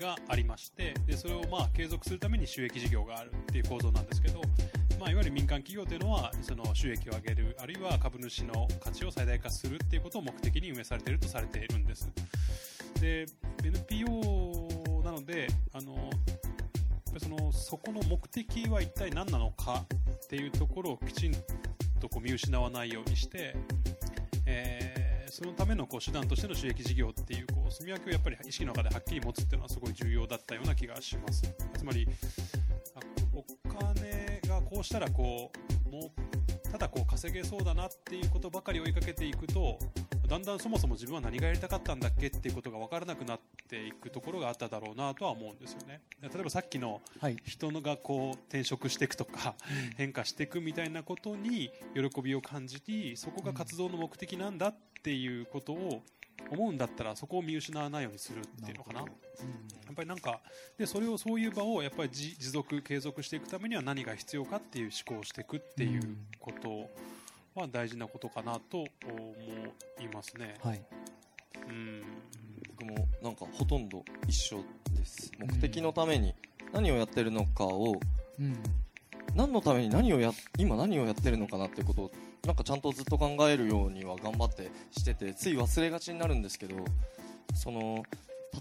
[0.00, 4.40] がありましてでそれをまあ継続するために収益事業があるっていう構造なんですけど、
[4.98, 12.08] まあ、いわゆる民間企業というのはその収益を上げるあるいは株主の価値を最大化するっていうことを目的に運営されているとされているんです。
[13.00, 13.26] で
[13.62, 14.75] NPO
[15.26, 19.84] であのやっぱりそのそこの目的は一体何なのか
[20.24, 21.32] っていうところをきちん
[22.00, 23.56] とこう見失わないようにして、
[24.46, 31.42] えーそのためのこう手段としての収益事業っていうこう住み分けをやっぱり意識の中ではっきり持つっていうのはすごい重要だったような気がします。
[31.76, 32.08] つまり
[32.94, 33.00] あ
[33.34, 35.52] お金がこうしたらこ
[35.86, 36.10] うも
[36.66, 39.78] うただこう稼げそうだなっていうことばかり追いかけていくと
[40.26, 46.00] だんだんそもそも自分は何がやりたかったんだっけっていうことが分からなくなっていくところがあっただろうなとは思うんですよね。
[46.22, 49.54] 例えばさっきのはい人のがこう転職していくとか
[49.96, 56.02] 変化していくみたいなことに喜びを感じてそこが活動の目的なんだっていうことを
[56.50, 59.00] 思うんだったらそこを見失わないようにするっていうのかな。
[59.00, 59.06] や
[59.92, 60.40] っぱりなんか
[60.78, 66.90] でそれをそういう場をやっぱり持持続継続していくためには何が必要かっていう思考をしていくっていうこと
[67.60, 68.86] は大事なことかなと思
[70.00, 70.54] いますね。
[70.62, 70.82] はい。
[71.68, 72.02] うん。
[72.68, 75.30] 僕もなんかほとんど一緒です。
[75.38, 76.34] 目的のために
[76.72, 78.00] 何をやってるのかを
[78.38, 78.56] うん。
[79.34, 82.12] 何のために何をや今何をやってるのかなってことを
[82.46, 86.76] なんかちゃんとずっと考えるようには頑張ってしててつい忘れがちになるんですけど
[87.54, 88.02] その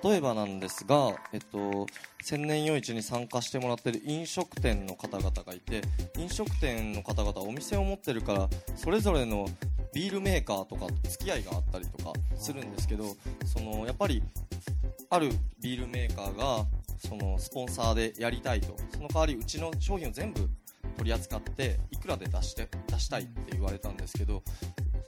[0.03, 1.87] 例えばなんですが、えっと、
[2.21, 5.81] 千年夜市に参加してもらってる飲食店の方々がいて
[6.17, 9.47] 飲食店の方々はお店を持ってるからそれぞれの
[9.93, 13.05] ビールメーカーとか付き合いがあったりとかするんですけど
[13.45, 14.21] そのやっぱり
[15.09, 15.29] ある
[15.61, 16.65] ビールメーカーが
[16.97, 20.49] そのスポンサーでやりたいとその代わりうちの商品を全部
[20.97, 24.43] 取り扱っていくらで出して出したいって言われたんですけど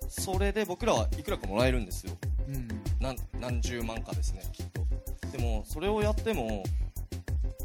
[0.08, 2.18] それで僕らはいくらかもらえるんですよ。
[2.48, 2.68] うん。
[3.00, 4.86] 何何十万かですねきっと。
[5.32, 6.64] でもそれをやっても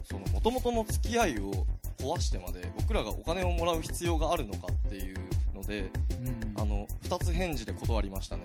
[0.05, 1.67] その元々の付き合いを
[1.99, 5.17] 壊してまで僕らがお金をもらう必要があるのかっていう
[5.55, 6.61] のでうん。
[6.61, 8.45] あの2つ返事で断りましたね。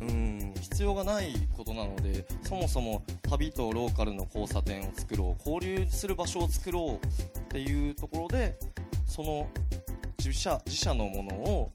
[0.00, 0.54] うん。
[0.60, 7.06] 必要がないことなのでそもそも旅とローカルの交差点を作ろう交流する場所を作ろう
[7.38, 8.58] っていうところで
[9.06, 9.48] その
[10.18, 11.72] 自社自社のものを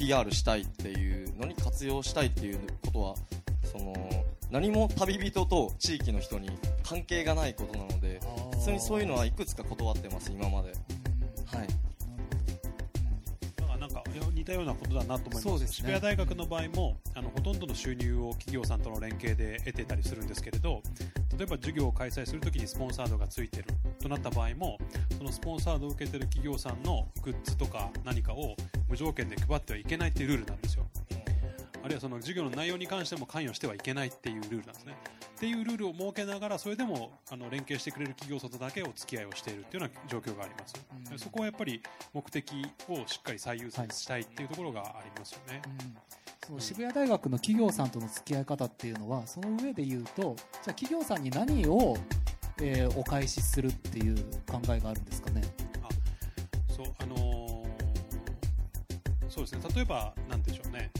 [0.00, 3.14] PR したいっていうのに活用したいっていうことは
[3.70, 3.94] その
[4.50, 6.50] 何も旅人と地域の人に
[6.82, 8.18] 関係がないことなので
[8.52, 10.72] 普通にそういうのはいくつか断ってます今まで。
[11.54, 11.68] はい。
[13.56, 14.02] だからなんか
[14.34, 15.42] 似たようなことだなと思います。
[15.42, 15.74] そうですね。
[15.74, 20.82] 渋谷大学の場合もあのほとんどの収入を企業さんとの連携で得てたりするんですけれど
[21.40, 23.64] 例えば授業を開催するときにスポンサードがついてる
[23.98, 24.76] となった場合も
[25.16, 28.54] そのスポンサードを受けてる企業さんのグッズとか何かを
[28.90, 30.86] 無条件で配ってはいけないっていうルールなんですよ。
[31.82, 34.94] あるいはその授業の内容に関しても関与してはいけないっていうルールなんですね。
[35.36, 40.74] っていうルールを設けながらそれでもあの連携してくれる企業さんとだけお付き合いをしているっていうような状況があります、
[41.10, 41.18] うん。
[41.18, 51.96] そこはやっぱり目的をしっかり最優先したいっていうところがありますよね、うんその渋谷大学の企業さんとの付き合い方っていうのはその上で言うとじゃあ企業さんに何を、
[52.60, 54.16] えーお返しするっていう
[54.50, 55.42] 考えがあるんですかね？
[56.68, 57.50] そうあのー
[59.28, 59.60] そうですね。
[59.74, 60.90] 例えばなんでしょうね、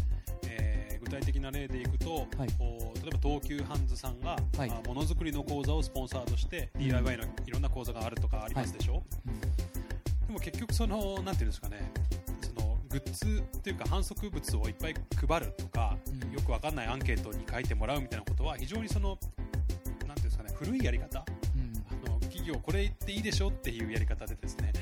[0.47, 2.53] えー具体的な例でいくと、はい。
[2.59, 4.71] こう例えば東急ハンズさんが、はい。
[4.71, 6.83] あものづくりの講座をスポンサーとして、うん。
[6.83, 9.41] DIY のいろんな講座があるとかありますでしょ、うん。
[9.41, 9.47] で
[10.33, 11.91] も結局そのなんていうんですかね
[12.91, 14.95] グッズっていうか反則物をいっぱい
[15.27, 16.33] 配るとか、うん。
[16.33, 19.19] よくわかんないアンケートに書いてもらうみたいなことは非常にその
[20.07, 21.25] なんていうんですかね古いやり方？
[21.57, 21.73] うん。
[22.07, 24.80] あの企業これ言っていいでしょっていうやり方でですねで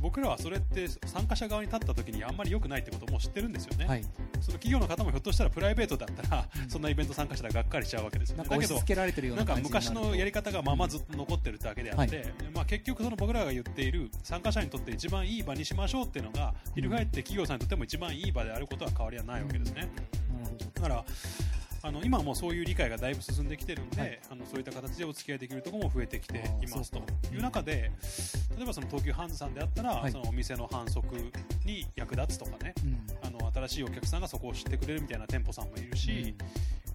[0.00, 4.02] 僕らはそれって参加者側に立った時にあんまり良くないってことをもう知ってるんですよね、はい。
[4.40, 6.70] その企業の方もひょっとしたらプライベートだったら、うん。
[6.70, 8.44] そんなイベント参加したらがっかりしちゃうわけですよね。
[8.44, 12.26] だけどななん感か昔のやり方がままずっと残ってるだけであって、はい。
[12.54, 19.88] まあ、結局その僕らが言っている参加者にとって一番いい場にしましょうっていうのが翻って企業さんにとっても一番いい場であることは変わりはないわけですね、
[20.74, 21.04] だから
[21.82, 24.20] あの今はもうそういう理解がだいぶ進んできてるんで、はい。
[24.30, 27.90] あのそういった形でお付き合いできるところも増えてきていますという中で
[28.56, 30.12] 例えばその東急ハンズさんであったら、はい。
[30.12, 31.14] そのお店の反則
[31.64, 32.74] に役立つとかね。
[32.84, 33.06] うん。
[33.22, 36.34] あの新しいお客さんがそこを知ってくれるみたいな店舗さんもいるし、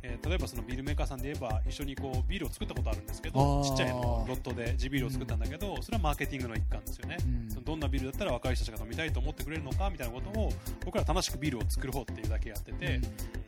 [0.05, 10.51] えー例えばそのビールメーカーさんで言えば一緒にこうビールを作ったことあるんですけどちっちゃいのロットで地ビールを作ったんだけど、それはマーケティングの一環ですよね、うんそのどんなビールだったら若い人たちが飲みたいと思ってくれるのかみたいなことを
[10.83, 12.99] 僕ら楽しくビールを作ろうっていうだけやってて、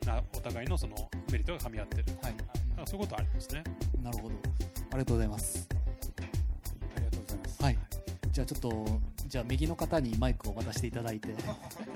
[0.06, 0.96] なお互いのその
[1.32, 2.04] メリットが噛み合ってる。
[2.22, 2.36] はい。
[2.38, 3.64] だからそういうことはありますね。
[4.04, 4.36] なるほど。
[4.92, 5.68] ありがとうございます。
[6.96, 7.64] ありがとうございます。
[7.64, 7.78] はい。
[8.32, 8.86] じゃあちょっと
[9.28, 11.30] じゃあ右の方にマイクを渡していただいて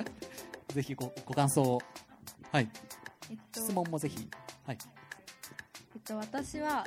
[0.73, 1.81] ぜひごご感想を。
[2.51, 2.67] はい
[3.31, 4.27] えっと、質問もぜひ。
[4.65, 4.77] はい。
[5.95, 6.85] えっと、私は、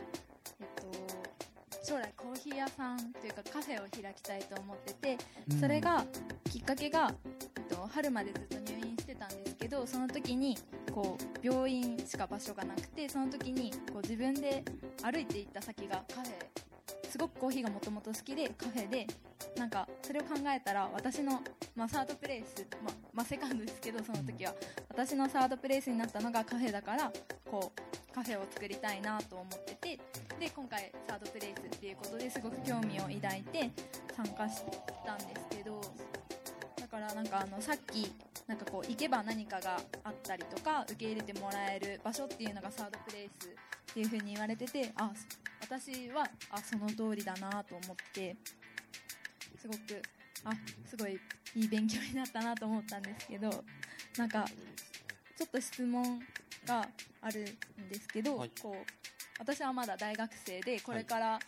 [0.61, 5.19] えっと、将来コーヒー屋さんというかカフェを開きたいと思ってて、
[5.51, 5.61] うん。
[5.61, 6.05] それが
[6.51, 7.15] きっかけが、
[7.57, 10.57] えっと、春までずっと入院してたんですけどその時に
[10.93, 14.63] こう病院しか場所がなくてその時にこう自分で
[15.03, 16.64] 歩いて行った先がカフェ
[17.15, 19.07] すごくコーヒーがもともと好きでカフェで
[19.57, 21.41] なんかそれを考えたら私の、
[21.77, 24.53] まあ、サードプレイス、まあまあ、セカンドですけどその時は。
[24.89, 27.13] 私のサードプレイスになったのがカフェだから
[27.49, 30.01] こうカフェを作りたいなと思ってて。
[30.41, 33.71] で今回サードプレイスっていうことですごく興味を抱いて
[34.17, 34.65] 参加し
[35.07, 35.81] たんですけど。
[36.81, 38.11] だからなんかあのさっき
[38.49, 45.13] なんかこう行けば何かがあったりとか受け入れてもらえる場所っていうのがサードプレイスっていう風に言われててあ
[45.65, 48.37] 私はあその通りだなと思って
[49.57, 50.03] すごく
[50.45, 50.53] あ
[50.87, 51.19] すごい
[51.57, 53.51] いい勉強になったなと思ったんですけど
[54.19, 54.45] なんか
[55.37, 56.21] ちょっと質問
[56.67, 56.87] が
[57.23, 58.51] あるんですけど、はい。
[58.61, 58.85] こう
[59.39, 61.41] 私はまだ大学生でこれから、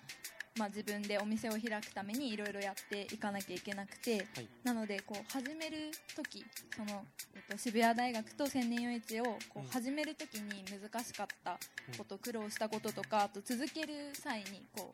[0.57, 4.49] まあ、自分でお店を開くためにいろいろやっていかなきゃいけなくて、はい。
[4.65, 9.63] なのでこう始める時その、えっと、渋谷大学と千年夜市をこうん。
[9.65, 11.59] う始める時に難しかった
[11.99, 14.93] こと、苦労したこととかあと続ける際にこ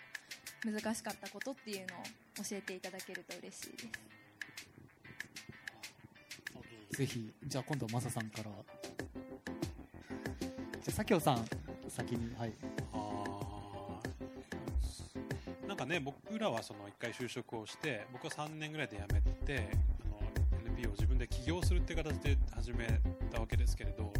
[0.66, 1.88] う難しかったことっていうのを
[2.44, 3.78] 教えていただけると嬉しいで
[6.90, 6.96] す。
[6.98, 8.44] ぜひじゃあ今度はマサさんから。
[8.44, 8.52] じゃ
[10.80, 11.44] あ佐京さん
[11.88, 12.52] 先にはい
[15.82, 19.68] かね僕らはその1回就職をして僕は3年ぐらいで辞めて
[20.04, 23.00] あの NP を自分で起業するっていう形で始め
[23.32, 24.12] たわけですけれど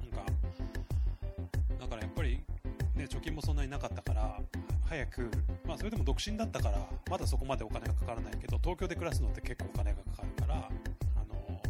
[0.00, 0.32] なんか
[1.80, 2.40] だからやっぱり、
[2.94, 4.38] ね、貯金もそんなになかったから
[4.86, 5.30] 早く、
[5.66, 6.78] まあ、それでも独身だったから
[7.10, 10.58] まだそこまでお金がかからないけど東京で暮らすのって結構お金がかかるからあ
[11.28, 11.60] の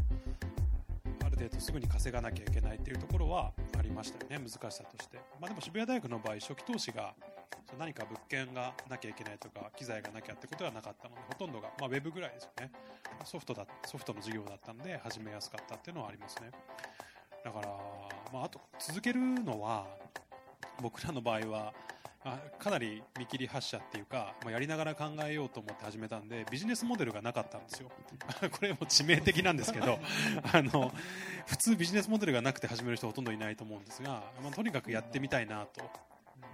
[1.24, 7.14] ある程度すぐに稼がなきゃいけないっていうところはありましたよね難しさとして、まあ、でも渋谷大学の場合初期投資が
[7.79, 12.71] 何か物件がなきゃいけないとか機材がなきゃってことはなかったのでほとんどが、まあ、ウェブぐらいですよね。
[13.25, 16.51] ソフトだソフトの授業だったので始めやすかったっていうのはありますね。
[17.45, 17.69] だから、
[18.33, 19.87] まあ、あと続けるのは
[20.83, 21.73] 僕らの場合は
[22.25, 27.91] あかなり見切り発車っていうか、まあ、やりながら考えようと思って始めたんでビジネスモデルがなかったんですよ。
[28.51, 29.99] これも致命的なんですけど
[30.53, 30.93] あの
[31.47, 35.91] 普通ビジネスモデルがなくて始める人ほとんどいないと思うんですが、まあ、とにかくやってみたいなと。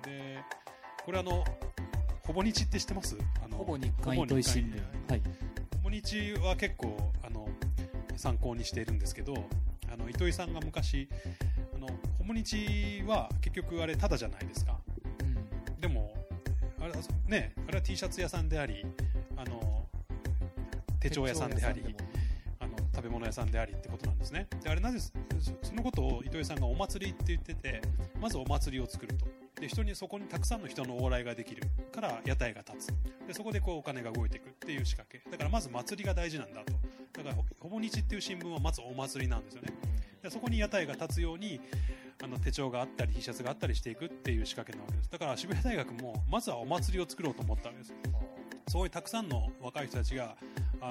[0.03, 0.43] で
[1.05, 1.45] これあの
[2.27, 3.17] ほぼ日って知ってます？
[3.45, 5.11] あのほぼ日刊糸井新聞。
[5.11, 5.23] はい。
[5.83, 7.47] ほぼ日は結構あの
[8.17, 9.35] 参考にしているんですけど
[9.93, 11.09] あの糸井さんが昔
[11.75, 11.89] あの
[12.19, 14.79] ほぼ日は結局あれただじゃないですか。
[15.79, 16.15] でも
[16.81, 16.93] あれ,、
[17.29, 18.87] ね、あれは T シャツ屋さんであり
[19.37, 19.85] あの
[21.01, 21.83] 手帳屋さんであり
[22.61, 24.47] あの食べ物屋さんでありってことなんですね。
[24.63, 25.13] であれなぜそ
[25.63, 27.83] そのことを糸井さんがお祭りって言ってて
[28.19, 29.27] まずお祭りを作ると
[29.65, 33.27] で人にそこにたくさんの人の往来ができるから屋台が立つ。
[33.27, 35.31] でそこでこうお金が動いていくっていう仕掛け。
[35.31, 36.73] だからまず祭りが大事なんだと。
[37.15, 39.73] だからほぼ日っていう新聞はまずお祭りなんですよね。
[40.23, 41.63] でそこに屋台が立つように
[42.23, 45.11] あの手帳があったり T シャツがあったりしていくっていう仕掛けなわけです。
[45.11, 47.95] だから渋谷大学もまずはお祭りを作ろうと思ったわけです。
[48.69, 50.37] そういうたくさんの若い人たちが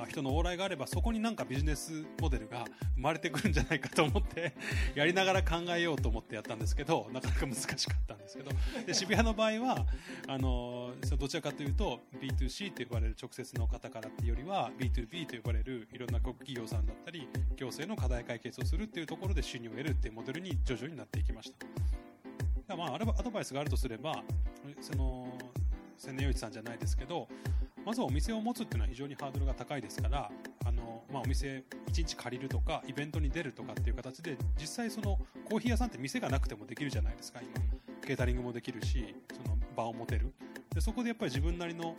[0.08, 4.53] 人の往来があればそこになんかビジネスモデルが生まれてくるんじゃないかと思って
[4.95, 7.77] やりながら考えようと思ってやったんですけどなかなか難しかっ
[8.08, 8.51] たんですけど
[8.86, 9.86] で渋谷の場合は
[10.27, 21.65] あのどちらかというと B2C と呼ばれる直接の方からっていうよりは B2B と呼ばれるいろんな国企業さんだったり行政の課題解決をするっていうところで収入を得るっていうモデルに徐々になっていきました。
[22.67, 24.23] だまあ、アドバイスがあるとすれば
[24.79, 25.22] その
[26.03, 27.29] 千年洋一さんじゃないですけど
[27.85, 30.29] まずはお店を持つっていうのは非常にハードルが高いですから
[30.65, 37.51] あの、まあ、お店1日借りるとかイベントに出るとかっていう形で実際そのコーヒー屋さんって店がなくてもできるじゃないですか今。
[38.05, 40.33] ケータリングもできるしその場を持てる。
[40.75, 41.95] でそこでやっぱり自分なりの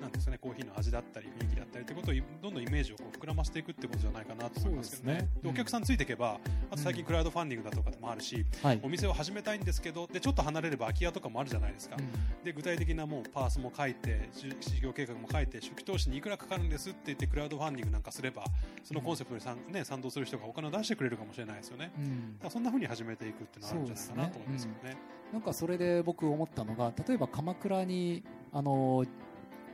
[0.00, 5.14] なんですかね、コーヒーの味だったり雰囲気だったりということをどんどんイメージをこう膨らませていくってことじゃないかなと思いますけどね。
[5.14, 5.28] ですね。
[5.42, 6.38] でお客さんついていけば
[6.70, 8.80] あと最近クラウドファンディングだとかもあるし、はい。
[8.82, 11.96] お店を始めたいんですけどでちょっと離れれば空き家とかもあるじゃないですか、
[12.44, 18.44] で具体的なもうパースも書いてじ事業計画も書いて初期投資にいくらかかるんですって言ってクラウドファンディングなんかすれば
[18.84, 22.38] そのコンセプトに賛,、ね、賛同する人がお金を出してくれるかもしれないですよね、うん。
[22.38, 24.96] だそんな風に始めていくっていうのはあるんじゃないかなと思いますけどね。
[25.32, 29.04] なんかそれで僕思ったのが例えば鎌倉にあの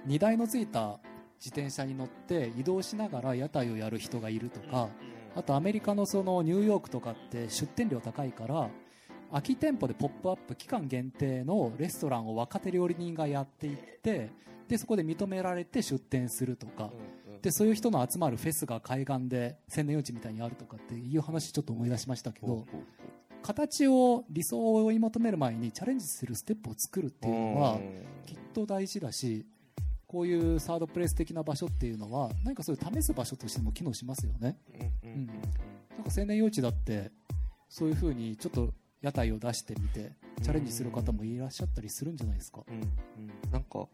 [0.06, 0.98] 荷台のついた
[1.38, 4.88] 自転車に乗って移動しながら屋台をやる人がいるとか、
[5.34, 8.68] あとアメリカのそのニューヨークとかって出店料高いから
[9.30, 14.30] 空き店舗でポップアップ期間限定のレストランを若手料理人がやっていって
[14.68, 16.90] でそこで認められて出店するとか、
[17.40, 22.66] でそういう人の集まるフェスが海岸で千年夜市みたいにあるとかっていう話ちょっと思い出しましたけど、
[23.42, 27.78] 形を理想を追い求める前にチャレンジするステップを作るっていうのは
[28.26, 29.44] きっと大事だし
[30.12, 34.58] こういうサードプレイス的な場所っていうのは何かそういう試す場所としても機能しますよね。
[35.02, 35.36] うんなん
[36.04, 37.10] か青年幼稚だって
[37.70, 42.62] そういうふうにちょっと屋台を出してみてチャレンジする方もいらっしゃったりするんじゃないですか。
[42.68, 43.50] うんうん。
[43.50, 43.88] なんか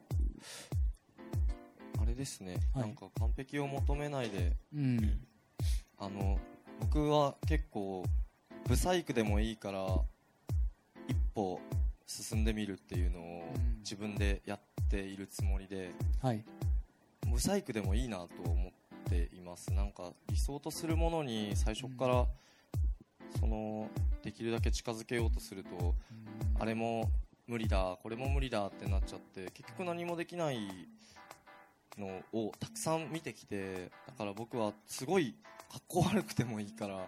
[2.01, 2.83] あれですね、はい。
[2.83, 5.21] なんか完璧を求めないでうん。
[5.99, 6.41] あの
[6.81, 8.05] 僕は結構
[8.67, 9.87] ブサイクでもいいから
[11.07, 11.61] 一歩
[12.09, 13.23] 進んでみるっていうのを
[13.55, 16.45] うん自分でやっているつもりではい。
[17.31, 18.73] ブサイクでもいいなと思っ
[19.11, 19.73] ています。
[19.73, 22.27] なんか理想とするものに最初から
[23.39, 23.89] その
[24.23, 25.95] できるだけ近づけようとすると
[26.59, 27.11] あれも
[27.47, 30.89] 無理だこれも無理だってなっちゃって結局何もできない
[31.99, 35.35] のをたくさん見てきてだから僕はすごい
[35.71, 37.07] 格好悪くてもいいから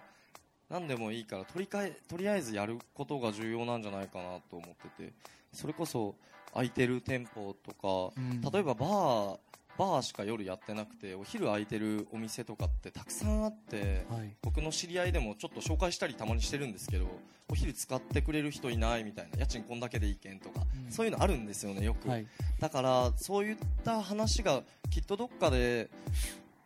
[0.70, 5.12] 何でもいいからとりかえとりあえずやることが重要なんじゃないかなと思ってて。
[5.52, 6.14] それこそ
[6.52, 8.40] 空いてる店舗とかうん。
[8.40, 9.38] 例えばバー
[9.78, 14.36] バーしか夜やってなくてお昼空いてるお店とかってたくさんあってはい。
[14.42, 17.06] 僕の知り合いでもちょっと紹介したりたまにしてるんですけど
[17.48, 20.92] お昼使ってくれる人いないみたいな家賃こんだけでいいけんとか、うん。
[20.92, 22.26] そういうのあるんですよねよく、はい。
[22.60, 25.90] だからそういった話がきっとどっかで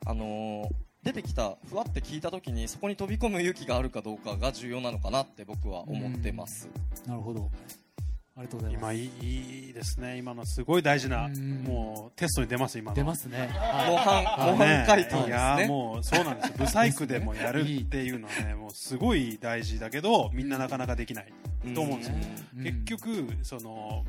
[0.05, 0.69] あのー
[1.05, 6.69] 出てきたふわって聞いた時にそこに飛び込む勇気があるかどうかが重要なのかなって僕は思ってます、
[7.07, 7.51] なるほど。
[8.37, 8.83] ありがとうございます。
[8.83, 10.17] 今いいいいですね。
[10.17, 11.63] 今のすごい大事なうん。
[11.63, 12.97] もうテストに出ます今の。
[12.97, 13.49] 出ますね。
[13.87, 14.51] 模範はい。
[14.51, 15.75] 模範解答いやですね。
[15.77, 16.55] もうそうなんですよ。
[16.59, 21.33] ブサイクでもやるっていうのはね もうすごい大事だけどみんななかなかできない
[21.75, 22.17] と思うんですよ、
[22.57, 22.65] うん。
[22.65, 24.05] 結局その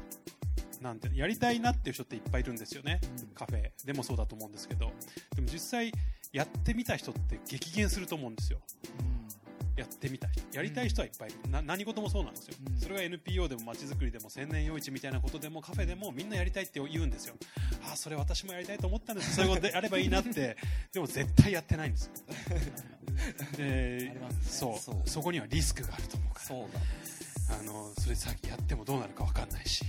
[0.82, 3.00] なんてやりたいなっていう人っていっぱいいるんですよね、
[3.34, 3.72] カフェ。
[3.86, 4.92] でもそうだと思うんですけど。
[5.36, 5.92] でも実際
[6.32, 8.60] やってみた人って激減すると思うんですよ。
[9.76, 10.58] やってみたい人。
[10.58, 12.78] やりたい人はいっぱいいる、な何事もそうなんですよ、うん。
[12.78, 17.36] それが NPO でも街づくりでも千年夜市みたいなことでもカフェでもみんなやりたいって言うんですよ。
[17.84, 20.58] ああそれ私もやりたいと思ったんですそういうことでやればいいなって。
[20.94, 22.12] でも絶対やってないんですよ。
[23.58, 24.18] でね。
[24.44, 24.80] そう。
[24.80, 25.10] そう。
[25.10, 26.46] そこにはリスクがあると思うから。
[26.46, 26.70] そうなん
[27.48, 29.84] あのそれさっきやってもどうなるか分かんないし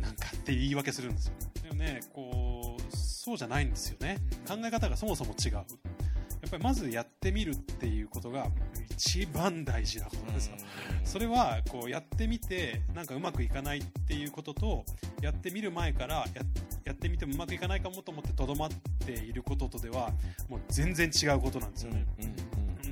[0.00, 1.34] なんかって言い訳するんですよ。
[1.62, 4.18] でもねこうそうじゃないんですよね。
[4.46, 5.52] 考え方がそもそも違う。
[5.52, 8.46] やっぱりまずやってみるっていうことが
[8.90, 10.56] 一番大事なことですよ。
[11.04, 14.84] それはこうやってみてなんかうまくいかないっていうことと
[15.20, 16.42] やってみる前からや
[16.84, 18.68] やってみてもうまくいかないかもと思ってとどまっ
[19.04, 20.12] ていることとでは
[20.48, 22.06] もう全然違うことなんですよね、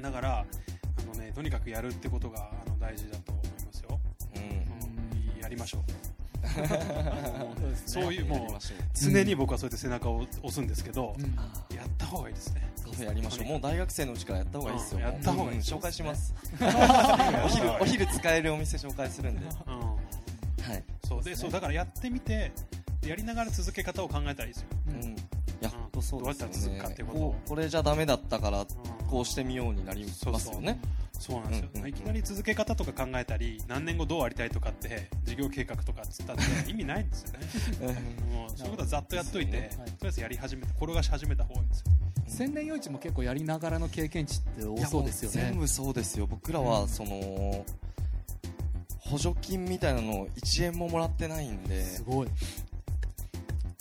[0.03, 0.45] だからあ
[1.07, 4.01] の、ね、とにかくやるってことがあの大事だと思いますよ、
[4.37, 4.43] うん。
[4.43, 5.41] うん。
[5.41, 6.18] やりましょう
[7.87, 8.39] そういうもう
[8.95, 11.25] 常に僕はそうやって背中を押すんですけど、うん。
[11.77, 12.71] やった方がいいですね。
[12.85, 13.47] カフェやりましょう。
[13.47, 14.99] もう大学生のうちからやった方がいいですよ。
[14.99, 16.35] うんやった方がいい紹介します。
[17.45, 19.47] お昼お昼使えるお店紹介するんで。
[19.47, 19.79] うん。
[19.81, 20.85] はい。
[21.07, 22.53] そうでそうだからやってみて
[23.07, 25.17] やりながら続け方を考えたらいいですよ、うん。
[25.61, 28.67] やっとそうですよどうやったら続くかっていうこれじゃダメだったからうん
[29.09, 30.39] こうしてみようになりますよね。
[30.39, 30.63] そう
[31.41, 31.91] なんですよ、うんうんうん。
[31.91, 37.33] いきなり続け方とか考えたり何年後どうありたいとかって事業計画とかっつったって 意味ないんですよ
[37.89, 38.01] ね。
[38.33, 41.87] もうそういうことはざっとやっといて、はいとりあえずやり始めて転がし始めた方がいいんですよ。
[42.29, 45.51] 千年夜市も結構やりながらの経験値って多そうですよね。
[45.51, 46.27] 全部そうですよ。
[46.27, 47.65] 僕らはその
[48.99, 51.83] 補助金みたいなのを1円ももらってないんで。
[51.83, 52.29] すごい。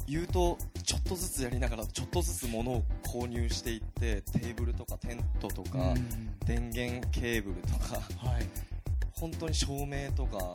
[0.08, 0.58] 言うと
[0.88, 6.38] ちょっとずつやりながらちょっとずつ物を購入していってテーブルとかテントとか、うん。
[6.46, 8.48] 電源ケーブルとかはい。
[9.12, 10.54] 本当に照明とか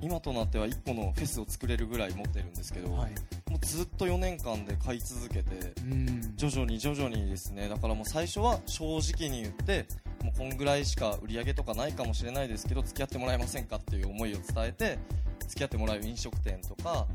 [0.00, 3.12] 今となっては1個のフェスを作れるぐらい持ってるんですけど、はい。
[3.48, 6.34] もうずっと4年間で買い続けてうん。
[6.34, 9.86] 徐々に徐々にですねだからもう最初は正直に言って
[10.24, 14.98] もうこんぐらいしか売り上げとかないかもしれないですけど付き合ってもらえませんかっていう思いを伝えて
[15.46, 17.06] 付き合ってもらう飲食店とか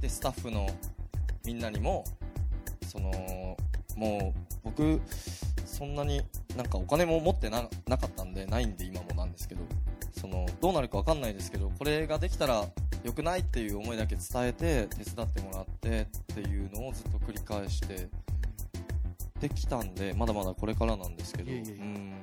[0.00, 0.70] でスタッフの
[1.44, 2.04] みんなにも
[2.86, 3.10] その
[3.96, 5.00] もう僕
[5.64, 6.22] そんなに
[6.56, 9.62] なんかお金も持ってななかったんでないんで今もなんですけど
[10.12, 12.64] そのどうなるか分かんないですけどこれができたら
[13.04, 18.08] 良くないっていう思いだけ伝えて手伝ってもらってっていうのをずっと繰り返して
[19.40, 22.22] できたんでまだまだこれからなんですけどうん。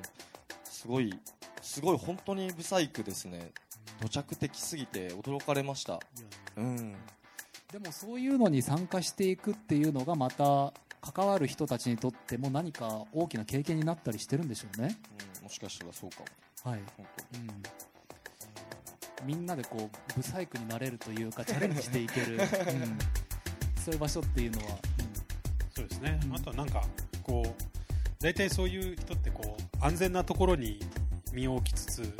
[0.64, 1.12] すごい
[1.60, 3.52] すごい本当にブサイクですね。
[4.00, 5.98] 土着的すぎて驚かれました。
[6.56, 6.94] うん
[7.72, 16.16] でもそういうのに参加していくっていうのがまた関わる人たちにとっても何か大きな経験になったりしてるんでしょうね、うんもしかしたらそうか
[16.64, 16.70] も。
[16.70, 16.80] はい。
[16.94, 17.06] 本
[19.22, 22.38] うん、みんなでこうブサイクになれるというかチャレンジしていける、 うん、
[23.82, 24.78] そういう場所っていうのは、
[25.74, 26.34] そうですね、うん。
[26.34, 26.82] あとはなんか
[27.22, 27.64] こう
[28.18, 30.80] 大体そういう人ってこう安全なところに
[31.32, 32.12] 身を置きつつはい。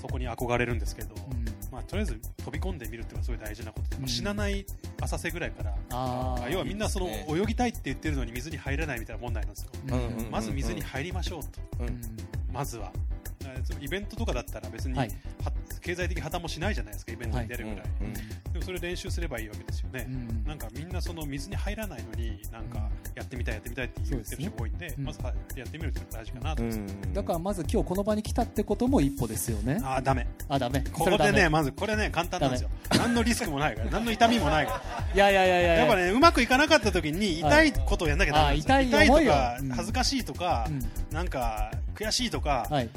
[0.00, 1.44] そこに憧れるんですけど、うん。
[1.44, 1.45] まあ、
[1.88, 4.08] とりあえず飛び込んでみるっていうのはすごい大事なことで、うん。
[4.08, 4.66] 死なない
[5.00, 5.74] 浅瀬ぐらいから
[6.50, 11.48] 要はみんなその泳ぎたいって言ってるのに水に入れないみたいな問題なんですよ、うんまず水に入りましょうと、
[11.80, 11.88] うん。
[11.88, 12.00] うん。
[12.52, 12.92] まずは。
[13.80, 15.08] イベントとかだったら別に、はい。
[15.42, 18.12] は経済的破綻もしないじゃないですかイベントに出るぐらい、うんうん。
[18.12, 18.26] でも
[18.66, 20.44] それ練習すればいいわけですよね、うん。
[20.44, 25.04] なんかみんなその水に入らないのになんかやってみたいやってみたいって言ってる人が多いんでそうですね。
[25.04, 27.12] まずはやってみるっていうのが大事かなとう思います、ん。
[27.12, 29.80] だからまず今日この場に来たってことも一歩ですよね。
[29.84, 30.26] ああダメ。
[30.48, 30.84] あダメ。
[30.92, 32.70] ここでねまずこれね簡単なんですよ。
[32.98, 35.04] 何のリスクもないから何の痛みもないから。
[35.14, 35.74] いやいやいやいや。
[35.74, 39.68] やっぱねうまくいかなかった時に痛いことをやんなきゃダメなんですよ、はいあ痛いとかうん。
[39.70, 41.14] 恥ずかしいとか、うん。
[41.14, 42.90] なんか悔しいとか、はい。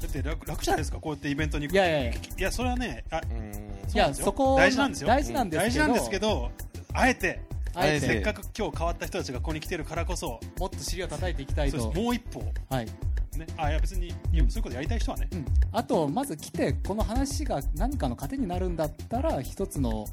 [0.00, 2.12] だって楽楽じゃないですかこうやってイベントに行くいやいやいや。
[2.12, 3.45] いやそれはねあうん
[3.94, 5.08] いやそこ大事なんですよ。
[5.08, 6.50] 大事なんですけど。
[6.92, 7.40] あえて
[7.74, 8.06] あえて。
[8.06, 11.92] せっかく今日変わった人たちがここに来てるからこそもっと尻を叩いていきたいと。
[11.92, 12.42] もう一歩。
[12.70, 12.86] はい。
[12.86, 14.16] ねあいや別にいや
[14.48, 15.28] そういうことやりたい人はね。
[15.32, 20.06] うん、あとまず来てこの話が何かの糧になるんだったら一つの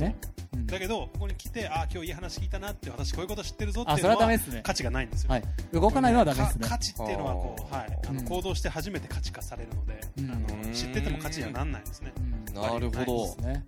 [0.00, 0.16] ね、
[0.54, 0.66] うん。
[0.66, 4.16] だけどここに来てあ今日いい話聞いたなって私こういうこと知ってるぞっていうのは
[4.62, 5.30] 価値がないんですよ。
[5.30, 5.42] はい、
[5.72, 6.62] 動かないのはダメですね。
[6.64, 8.26] か価値っていうのはこう、はい、あのうん。
[8.26, 10.30] 行動して初めて価値化されるので、うん。
[10.30, 10.34] あ
[10.68, 12.54] の知ってても価値にはなんないですね、うん。
[12.54, 13.24] なるほど。
[13.24, 13.64] ですね、はい。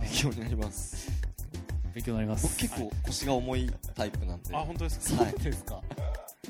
[0.00, 1.10] 勉強になります。
[1.94, 2.46] 勉強になります。
[2.48, 4.54] 僕結構腰が重いタイプなんで。
[4.54, 5.32] あ本当ですか、はい。
[5.34, 5.80] ですか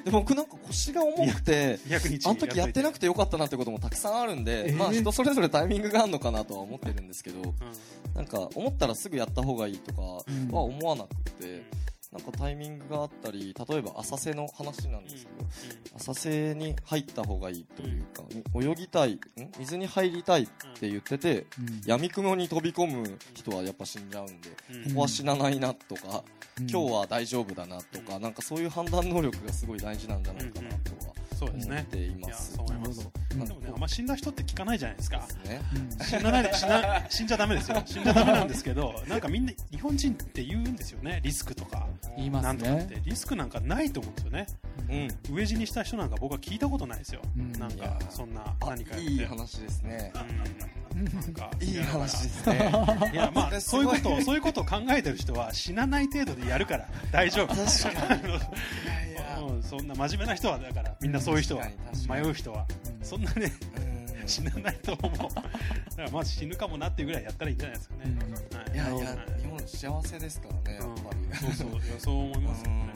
[0.03, 4.77] で僕なんか腰が重くて 200日あの時やってなくくてよかったなってこともたくさんあるんで、えー。
[4.77, 7.55] まあ人それぞれタイミングがあるのかなとは思ってるんですけどうん。
[8.15, 10.49] なんか思ったらすぐやった方がいいとかはうん。
[10.55, 11.63] 思わなくて、
[12.15, 15.49] なんかタイミングがあったり例えば浅瀬の話なんですけど、
[15.97, 18.23] 浅瀬に入った方がいいというか、
[18.55, 19.21] 泳ぎたいん？
[19.59, 20.47] 水に入りたいっ
[20.79, 21.81] て言ってて、うん。
[21.85, 24.77] 闇雲に飛び込む人はやっぱ死んじゃうんで、うん。
[24.77, 26.23] うんここは死なないなとか、
[26.61, 26.71] うん。
[26.71, 31.77] 今日は大丈夫だなとか、なんかそういう判断能力がすごい大事なんじゃないかなとはそうですね。
[31.77, 32.57] 思っています。
[32.57, 33.01] そう思います。
[33.01, 35.19] うんでもねあんま死んだ人って聞かないじゃないですか。
[35.47, 35.61] ね。
[36.03, 37.83] 死なないで死な 死んじゃダメですよ。
[37.85, 41.21] 死んじゃダメなんですけどなんかみんな日本人って言うんですよね。
[41.23, 41.87] リスクとか。
[42.17, 43.01] 言いますなんとかっねて。
[43.05, 44.47] リスクなんかないと思うんですよね。
[44.89, 45.35] うん。
[45.35, 47.53] 飢え死にした人なんか僕は聞いたことないですよ、うん。
[47.53, 50.13] なんかそんなあ何かいい話ですね。
[50.95, 51.05] うん。
[51.05, 52.73] なんか いい話でですね。
[53.13, 57.55] いやまあ そういうことをそういうことを考えてる人は死なない程度でやるから大丈夫。
[57.55, 58.23] 確かに。
[59.63, 61.67] そんな真面目な人はだからみんなそういう人は。
[62.09, 62.67] 迷う人は。
[63.03, 63.53] そんなね
[64.21, 64.29] うん。
[64.29, 65.19] 死なないと思う。
[65.19, 65.43] だか
[65.97, 68.17] らまず死ぬかもなっていうぐらいやったらいいんじゃないですかね、
[68.53, 68.75] はい。
[68.75, 69.41] いやいやはい。
[69.41, 71.21] 日本幸せですからねやっぱり。
[71.21, 71.35] うん。
[71.35, 72.93] そうそういやそう思いますよね。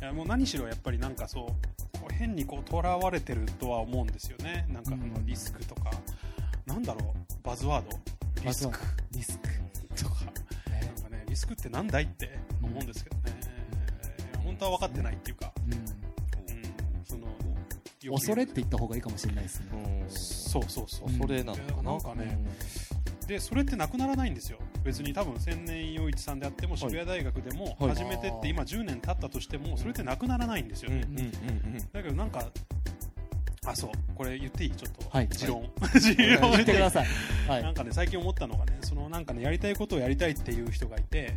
[0.00, 4.66] いやもう何しろやっぱりなんかそう変にこうとらわれてるとは思うんですよね。
[4.68, 5.26] なんかそのうん。
[5.26, 5.90] リスクとか、
[6.66, 7.98] なんだろうバズワード？
[8.44, 8.78] リスク。
[9.12, 9.48] リスク。
[10.02, 10.24] とか。
[10.24, 13.22] なんかねリスクってなんだいって思うんですけどね、
[14.44, 16.01] 本当は分かってないっていうか、うん
[18.08, 19.66] 恐れって言った方がいいかもしれないですね。
[19.72, 20.10] うん。
[20.10, 21.08] そうそうそう。
[21.08, 21.92] 恐れなのかな。
[21.92, 22.38] なんかね。
[23.26, 24.58] でそれってなくならないんですよ。
[24.82, 27.88] 別に多分千年陽一さんであっても渋谷大学でもはい。
[27.90, 31.06] 始めてって今10年経ったとしてもそれってなくならないんですよね、
[31.92, 32.48] だけどなんか
[33.64, 33.90] あそう。
[34.16, 34.70] これ言っていい？
[34.72, 35.28] ちょっと、はい。
[35.28, 35.70] 持論。
[36.00, 37.06] 持論言ってください。
[37.48, 41.36] はないんかね最近思ったのがねそのなんかねやりたいことをやりたいっていう人がいて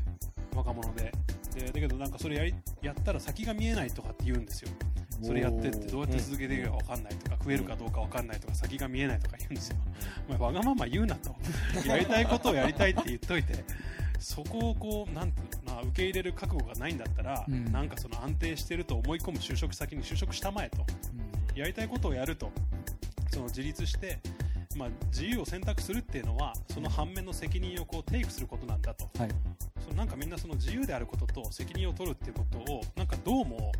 [0.55, 1.11] 若者で。
[1.53, 4.69] でだけどなんかそれやりやったら先が見えないとかって言うんですよ
[5.21, 9.77] それやってってどうやって続けていくか分かんないとか食えるかどうか分かんないとか先が見えないとか言うんですよ、
[10.27, 11.35] お前わがまま言うなと。
[11.87, 13.63] やりたいことをやりたいって言っといて
[14.19, 17.71] そこをこうなんていうのかな受け入れる覚悟がないんだったら、うん。
[17.71, 20.85] なんかその安定してると思い込む就職先に就職したまえと。
[21.55, 22.51] やりたいことをやると。
[23.31, 24.19] その自立して、
[24.77, 29.09] まあ、自由を選択するっていうのはその反面の責任をこうテイクすることなんだと。
[29.17, 29.29] はい。
[29.83, 33.71] そのなんかみんなその自由であることと責任を取るっていうことをなんかどうも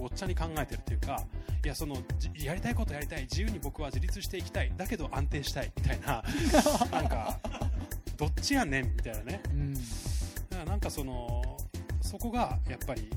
[0.00, 1.22] ごっちゃに考えてるっていうか
[1.62, 6.24] いやそのじやりたいことやりたい自由に僕は自立していきたいだけど安定したいみたいな
[6.90, 7.38] なんか
[8.16, 9.40] どっちやねんみたいなね。
[9.50, 9.74] うん。
[9.74, 9.86] だか
[10.58, 11.56] らなんかその
[12.02, 13.08] そこがやっぱり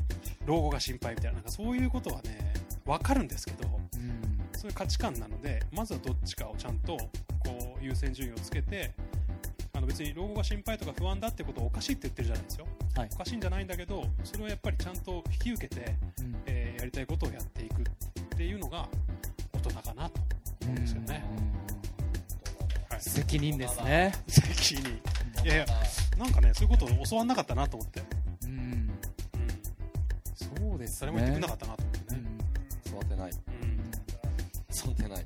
[0.46, 2.54] 老後が心配みたいななんかそういうことはね
[2.86, 4.40] 分かるんですけどうん。
[4.58, 6.96] そういう価値観なのでまずはどっちかをちゃんと
[7.40, 8.94] こう優先順位をつけて
[9.74, 12.68] あの別に老後が心配とか不安だってことをおかしいって言ってるじゃないですよ。
[12.96, 13.10] はい。
[13.14, 16.36] おかしいんじゃないんだけどそれをやっぱりちゃんと引き受けて、うん。
[16.46, 17.86] えーやりたいことをやっていくっ
[18.36, 18.90] ていうのが
[19.54, 20.20] 大人かなと
[20.64, 21.24] 思うんですよね、
[22.90, 24.12] はい、責任ですね。
[24.28, 25.02] 責任。
[25.46, 25.66] いやいや
[26.18, 28.02] なんかねそういうことを教わんなかったなと思って、
[28.44, 28.52] うん。
[28.52, 28.90] うん、
[30.36, 31.08] そうですね。
[31.08, 32.22] 誰も言ってくれなかったなと思ってね、
[32.86, 33.32] 育てない。
[33.32, 34.92] うん。
[34.92, 35.26] 育てない。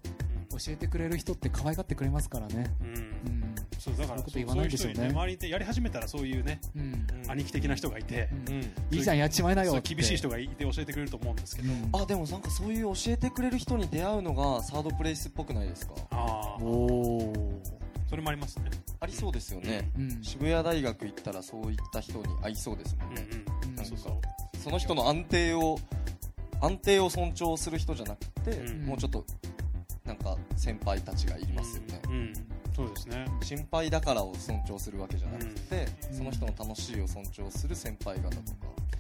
[0.52, 0.60] うん。
[0.60, 2.72] 教えてくれる人って可愛がってくれますからね。
[2.82, 2.96] うんうん。
[2.96, 3.47] うん
[3.78, 7.08] そうだからそういうこと言わないでしょうね周りでやり始めたらそういうね、うん。
[7.28, 8.54] 兄貴的な人がいて、うん。
[8.54, 8.64] うん。
[8.92, 11.90] いいじゃんやっちまいなよ厳しい人がいて教えてくれると思うんですけど、うん。
[11.94, 15.94] あでもなんかそういう教えてくれる人に出会うのがサードプレイスっぽくないですか？
[16.12, 16.88] ああお
[17.30, 17.34] お
[18.10, 18.72] それもありますね。
[19.00, 19.92] ありそうですよね。
[19.98, 20.24] うん。
[20.24, 23.80] 渋谷大学行ったらそういった人に会いそうですもんうんねうん。
[23.80, 24.58] うんそうそう。
[24.58, 25.78] その人の安定を
[26.62, 28.86] 安定を尊重する人じゃなくて、うん。
[28.88, 29.24] もうちょっと
[30.04, 32.34] なんか先輩たちがいますよね、うん、うん
[32.78, 33.26] そうですね。
[33.42, 36.18] 心配だからを尊重するわけじゃなくて、うん。
[36.18, 38.42] その人の楽しいを尊重する先輩方とか、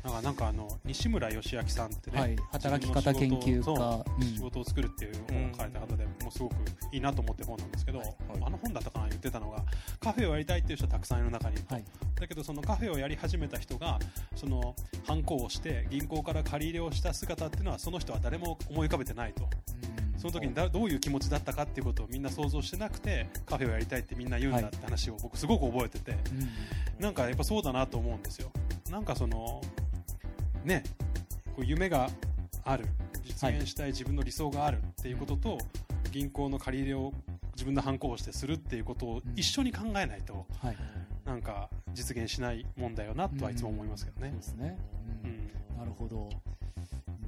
[0.04, 2.36] なんかなんかあの西村義明さんってね、はい。
[2.52, 4.06] 働き方研究家。
[4.26, 6.56] 仕事を作るっていう本を書いた方で、もうすごく
[6.92, 9.64] いいなと思ってる本なんですけど、あの本だったかな言ってたのが
[10.00, 11.84] カフェをやりたいっていう人たくさんいる中にいると、はい。
[12.20, 14.00] だけどそのカフェをやり始めた人が
[14.36, 14.76] その
[15.06, 19.48] 犯行をして銀行から借り入れをした姿っていうのはその人は誰も思い浮かべてないと
[20.18, 26.50] その時にだどういう気持ちだったかっていうことをみんな想像してなくてカフェをやりたいってみんな言うんだって話を僕すごく覚えてて、うん
[27.00, 28.52] なんかやっぱそうだなと思うんですよ。
[28.90, 29.62] なんかその
[30.64, 30.84] ね
[31.56, 32.10] こう夢が
[32.64, 32.86] ある。
[33.24, 35.58] 実現したい自分の理想があるっていうことと、
[36.12, 37.14] 銀行の借り入れを
[37.54, 40.78] 自分の反抗をしてするっていうことを一緒に考えないと、はい。
[41.26, 44.30] なんか実現しないもんだよなとはいつも思いますけどね。
[44.30, 44.78] そう、ですね。
[45.24, 45.32] ううん
[45.76, 45.78] ん。
[45.78, 46.30] なるほど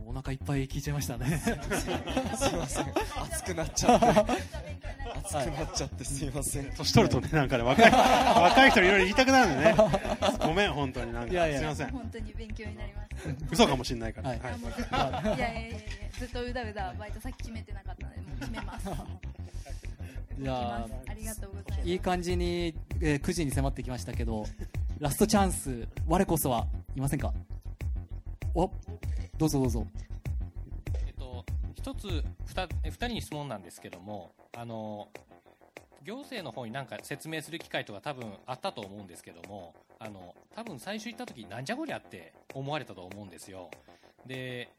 [0.09, 1.37] お腹いっぱい聞いちゃいましたね。
[1.37, 2.85] すいません。
[3.21, 4.07] 熱くなっちゃって。
[4.07, 6.71] 熱くなっちゃってすいません。
[6.75, 7.91] 年取るとねなんかね若い
[8.41, 9.75] 若い人にいろいろ言いたくなるんでね。
[10.39, 11.31] ごめん本当になんか。
[11.31, 11.59] いやいや。
[11.59, 11.91] すいません。
[11.91, 13.07] 本当に勉強になります。
[13.51, 14.39] 嘘かもしれないから、はい。
[14.39, 15.37] はい。
[15.37, 15.77] いやいやいやいや
[16.17, 18.89] ずっとうだうだバイト先決めてなかったのでもう決めます。
[20.41, 21.87] いやありがとうございます。
[21.87, 24.45] いい感じに、えー9時に迫ってきましたけど
[24.97, 27.31] ラストチャンス我こそはいませんか？
[28.55, 28.71] お
[29.37, 29.87] どうぞどうぞ。
[31.05, 31.45] えっと、
[31.75, 35.07] 一つ二二人に質問なんですけどもあの
[36.03, 43.69] 行政の方になんか説明する機会とか多分あったと思うんですけどもあの多分最初行った時なんじゃこりゃって思われたと思うんですよ。
[44.25, 44.69] で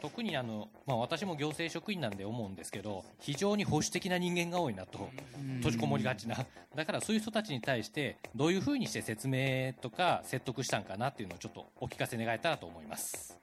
[0.00, 5.10] 特にあの、まあ、私も行政職員なんで思うんですけど非常に保守的な人間が多いなと
[5.58, 6.36] 閉じこもりがちな。
[6.74, 13.38] だからそういう人たちに対してどういうふうにして説明とか説得したんかなっていうのをちょっとお聞かせ願えたらと思います。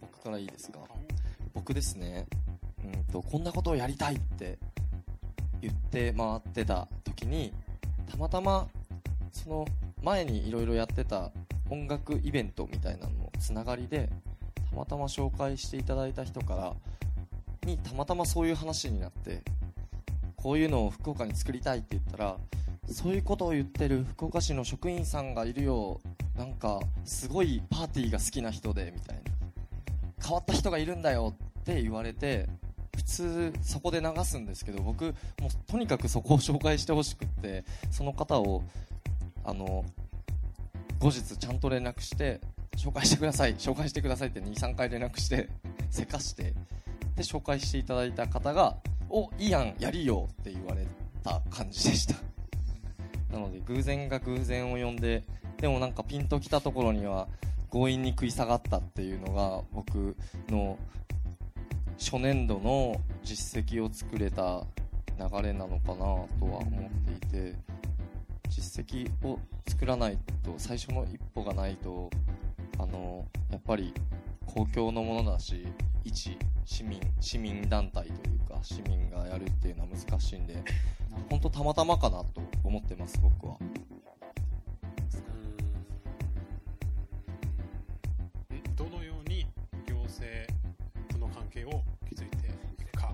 [0.00, 0.80] 僕からいいですか？
[1.54, 2.26] 僕ですね。
[2.84, 4.58] うんとこんなことをやりたいって
[5.60, 7.52] 言って回ってた時に
[8.10, 8.68] たまたま
[9.32, 9.66] その
[10.02, 11.32] 前にいろいろやってた
[11.70, 14.10] 音楽イベントみたいなののつながりで
[14.70, 16.74] たまたま紹介していただいた人から
[17.64, 19.42] にたまたまそういう話になって
[20.36, 22.36] こういうのを福岡に作りたいって言ったら
[22.90, 26.00] そういうことを言ってる福岡市の職員さんがいるよ
[26.36, 29.22] なんかすごいパーティーが好きな人でみたいな。
[30.22, 32.48] 変わった人がいるんだよって言われて
[32.96, 35.14] 普通そこで流すんですけど僕もう
[35.66, 38.62] とにかくそこを紹介してほしくってその方を
[39.44, 39.84] あの
[40.98, 42.40] 後日ちゃんと連絡して
[42.76, 43.56] 紹介してください。
[43.56, 45.48] 紹介してくださいって23回連絡して
[45.90, 46.54] せかして
[47.16, 48.76] で紹介していただいた方が
[49.10, 50.86] 「おいいやんやりよ」って言われ
[51.22, 52.14] た感じでした。
[53.32, 55.24] なので偶然が偶然を呼んで
[55.58, 57.28] でもなんかピンときたところには
[57.70, 60.16] 強引に食い下がったっていうのが僕
[60.48, 60.78] の
[61.98, 64.64] 初年度の実績を作れた
[65.18, 67.54] 流れなのかなとは思っていて
[68.48, 72.08] 実績を作らないと最初の一歩がないと
[72.78, 73.92] あのやっぱり
[74.46, 75.66] 公共のものだし
[76.04, 80.62] 一市民市民団体というか市民がやるっていうのは難しいんで
[81.28, 83.56] 本当たまたまかなと思ってます僕は。
[88.76, 89.44] どのように
[89.86, 90.46] 行政
[91.08, 93.12] との関係を築いていくか。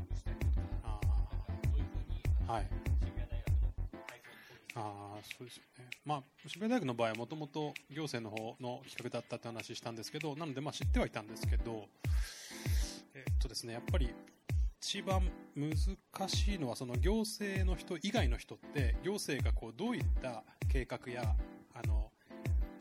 [2.46, 2.83] はい。
[4.76, 11.86] ああそうですよね、まあ、渋谷大学の場合はもともと行政の方の企画だったって話したんですけどなのでまあ知ってはいたんですけど、
[13.14, 14.10] えっとですね、やっぱり
[14.80, 15.22] 一番
[15.56, 21.34] 難しいのはその行政の人以外の人って行政がこうどういった計画や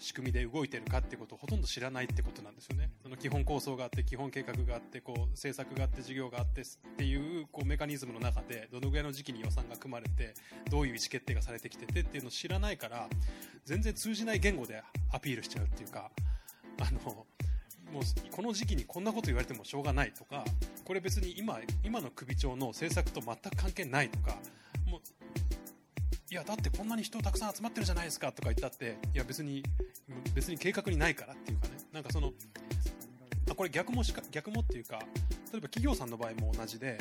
[0.04, 2.92] 仕組みで動いてるかってことをほとんど知らないってことなんですよね。
[3.02, 6.66] その基本構想があって基本計画があってこう政策があって事業があってっ
[6.98, 10.34] ていうこうメカニズムの中でどのぐらいの時期に予算が組まれて
[10.70, 13.08] どういう意思決定がされてきててっていうのを知らないから
[13.64, 14.84] 全然通じない言語で
[15.14, 16.12] アピールしちゃうっていうか
[16.82, 17.00] あの
[17.94, 20.44] もうこの時期にこんなこと言われてもしょうがないとか
[20.84, 24.36] これ別に今今の首長の政策と全く関係ないとか
[26.34, 29.62] いやだってこんなに人たくさん集まってるじゃないですかとか言ったっていや別に
[30.34, 31.76] 別に計画にないからっていうかね。
[31.92, 32.34] なんかその
[33.52, 36.98] あこれ逆もしか逆もっていうか例えば企業さんの場合も同じで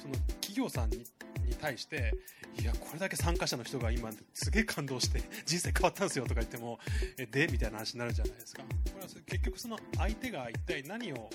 [0.00, 0.98] その企業さんに
[1.44, 2.12] に対して
[2.60, 6.78] いやこれだけ参加者の人が今すげえ感動して人生変わったんですよとか言っても
[7.18, 8.62] えでみたいな話になるじゃないですか。
[8.62, 8.68] こ
[9.00, 11.28] れは結局その相手が一体何を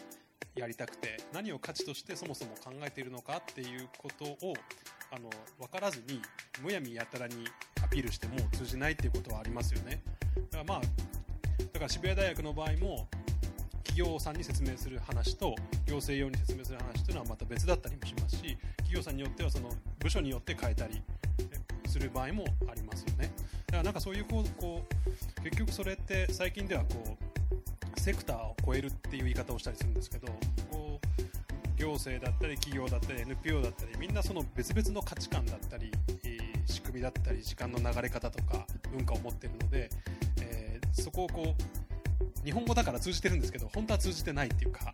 [0.56, 4.54] やりたくて何を価値としてそもそも考えているのかっていうことを
[5.12, 6.22] あの分からずに
[6.64, 7.46] むやみやたらに
[7.84, 10.02] アピールしても通じないっていうことはありますよね。
[10.36, 13.08] だからまあだから渋谷大学の場合も
[13.84, 15.54] 企業さんに説明する話と
[15.86, 21.02] 行政用に説明する話というのはまた別だったりもしますし企業さんによってはその部署によって変えたり
[21.88, 23.34] する場合もありますよね。
[23.68, 30.28] だからなんかそういうこうこう結局それって最近ではこうセクターを超えるっていう言い方をしたりするんですけど
[31.82, 35.92] 行政だったり企業だったり NPO だったりみんなその別々の価値観だったり、
[36.66, 39.90] 仕組みだったり時間の流れ方とか文化を持ってるので、
[40.42, 44.94] えーそこをこう日本語だから通じてるんですけど本当は通じてないっていうか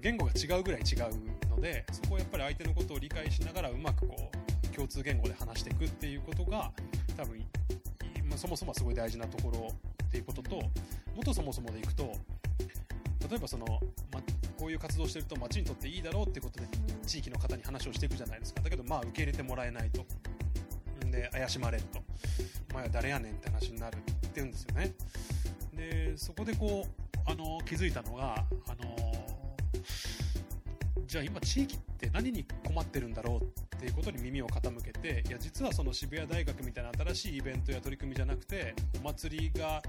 [0.00, 4.30] 言語が違うぐらい違うのでそこをやっぱり相手のことを理解しながらうまくこ
[4.64, 6.70] う共通言語で話していくっていうことが
[7.16, 7.38] 多分
[8.28, 9.68] まあそもそもすごい大事なところ
[10.04, 10.62] っていうこととも
[11.20, 12.12] っとそもそもでいくと
[13.28, 13.66] 例えばその、
[14.12, 14.20] ま、
[14.58, 16.66] こういう活動してると町にとっていいだろうってことで
[17.06, 18.60] 地域の方に話をしていくじゃないですか。
[18.60, 20.04] だけどまあ受け入れてもらえないと。
[21.10, 22.00] で怪しまれると。
[22.72, 24.92] お前は誰やねんって話になるって言うんですよね。
[25.74, 29.07] でそこでこうあの気づいたのがあの
[31.08, 33.44] じゃあ今地域って何に困ってるんだろう
[33.76, 39.82] っていうことに耳を傾けていや実はその渋谷大学みたいな新しいイベントや取り組みじゃなくてお祭りが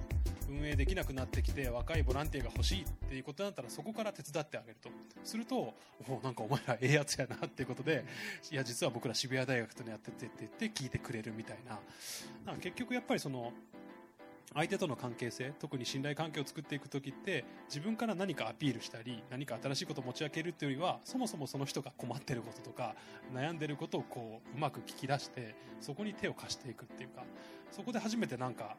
[0.50, 4.90] 運営できなくなってきて若いボランティアが欲しいっていうことだったらそこから手伝ってあげると。
[5.26, 5.74] すると
[6.08, 8.06] おなんかお前らええやつやなっていうことで
[8.50, 11.80] いや実は僕ら渋谷大学とやっててって言って聞いてくれるみたいな。
[12.46, 13.52] なんか結局やっぱりその
[14.54, 22.96] 相手との関係性特に信頼関係を作っていく時って自分から何かアピールしたり何か新しいことを持ち上げるっていうよりはそもそもその人が困ってることとか
[23.34, 27.24] 悩んでることをこううまく聞き出してそこに手を貸していくっていうか
[27.72, 28.76] そこで初めてなんか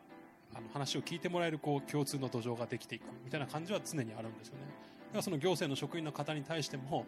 [0.54, 4.90] あの話を聞いてもらえるこう共通の土壌ができていくみたいな感じは常にあるんですよね。
[5.10, 7.06] からその行政の職員の方に対しても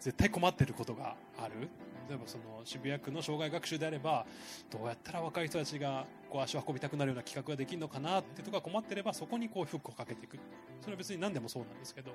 [0.00, 1.68] 絶対困ってることがある。
[2.08, 4.26] 例えばその渋谷区の障害学習であれば
[4.70, 10.38] どうやったら若い人たちがこう足を運びたくなるような企画ができるのかなってとか困ってればそこにこうフックをかけていく。
[10.80, 12.12] それは別に何でもそうなんですけど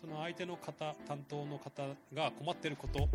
[0.00, 1.82] その相手の方担当の方
[2.12, 3.08] が困ってることを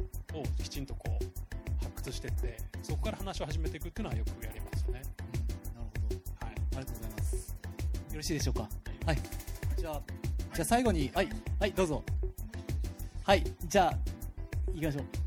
[0.62, 5.02] きちんとこう発掘していってそこから話を始めていくっていうのはよくやりますよね。
[5.76, 6.46] なるほど。
[6.46, 6.56] はい。
[6.56, 7.56] ありがとうございます。
[8.12, 8.70] よろしいでしょうか？
[9.06, 9.18] はい。
[9.78, 10.02] じゃあ
[10.54, 11.30] じゃあ最後にはい。
[11.60, 12.04] はいどうぞ。
[13.24, 13.44] はい。
[13.66, 13.98] じゃあ
[14.74, 15.27] 行きましょう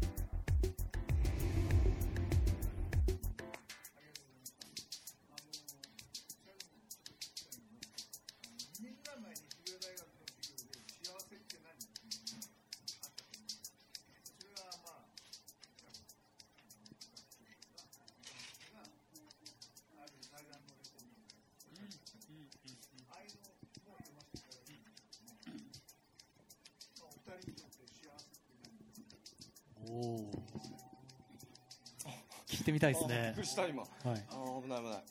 [32.81, 33.23] みたいですね。
[33.27, 33.83] びっくりした今。
[33.83, 34.25] あはい。
[34.31, 35.05] ー危ない危ない。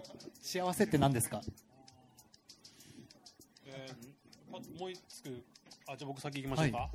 [0.40, 1.42] 幸せって何ですか？
[3.66, 4.14] えー
[4.76, 5.44] 思いつく
[5.88, 6.90] あじゃあ僕先行きましょうか、は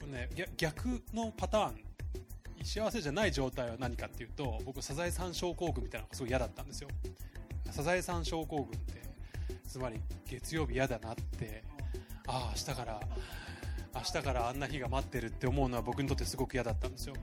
[0.00, 1.84] 僕ね逆逆のパターン
[2.64, 6.88] 幸せじゃない状態は何かっていうと僕サザエさん症候群みたいなのがすごい嫌だったんですよ。
[7.70, 9.02] サザエさん症候群って
[9.68, 11.62] つまり月曜日嫌だなって
[12.26, 13.00] ああ明日から
[13.94, 17.14] 明日からあんな日が待ってるって思うのは僕にとってすごく嫌だったんですよ。
[17.14, 17.20] だ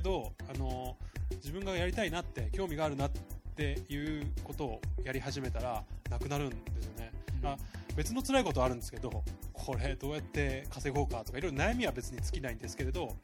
[0.00, 0.96] けどあの
[1.36, 3.10] 自分がやりたいなって興味があるなっ
[3.54, 7.12] ていうことをやり始めたらなくなるんですよね、
[7.44, 7.56] あ
[7.94, 9.22] 別の辛いことはあるんですけど
[9.52, 13.14] これどうやって稼ごうかとかいろいろ悩みは別に尽きないんですけれど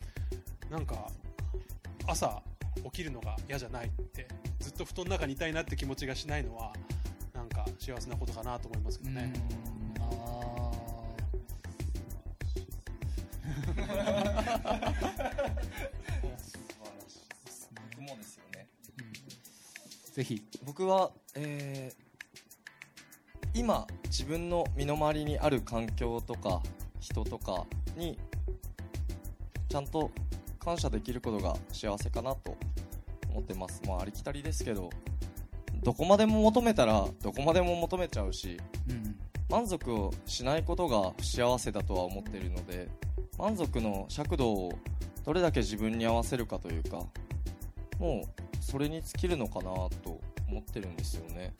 [0.71, 1.09] なんか
[2.07, 2.43] 朝
[2.85, 4.29] 起きるのが嫌じゃないって
[4.61, 6.73] ずっと布団の中にいたいなって気持ちがしないのは
[7.35, 9.33] なんか幸せなことかなと思いますけどね、
[9.71, 9.76] うん
[20.17, 20.43] ぜひ。
[20.65, 22.07] 僕は、えー
[23.55, 26.61] 今自分の身の回りにある環境とか
[27.01, 27.65] 人とか
[27.97, 28.19] に
[29.71, 30.11] ちゃんと
[30.59, 32.55] 感謝できることが幸せかなと
[33.31, 33.81] 思ってます。
[33.87, 34.91] まあありきたりですけど
[35.83, 38.61] どこまでも求めたらどこまでも求めちゃうし
[38.91, 39.17] うん
[39.49, 42.91] 満足をしないことが不幸せだとは思っているので
[43.39, 44.73] 満足の尺度を
[45.25, 46.99] どれだけ自分に合わせるかというか
[47.99, 51.55] もうそれに尽きるのかなと思ってるんですよね。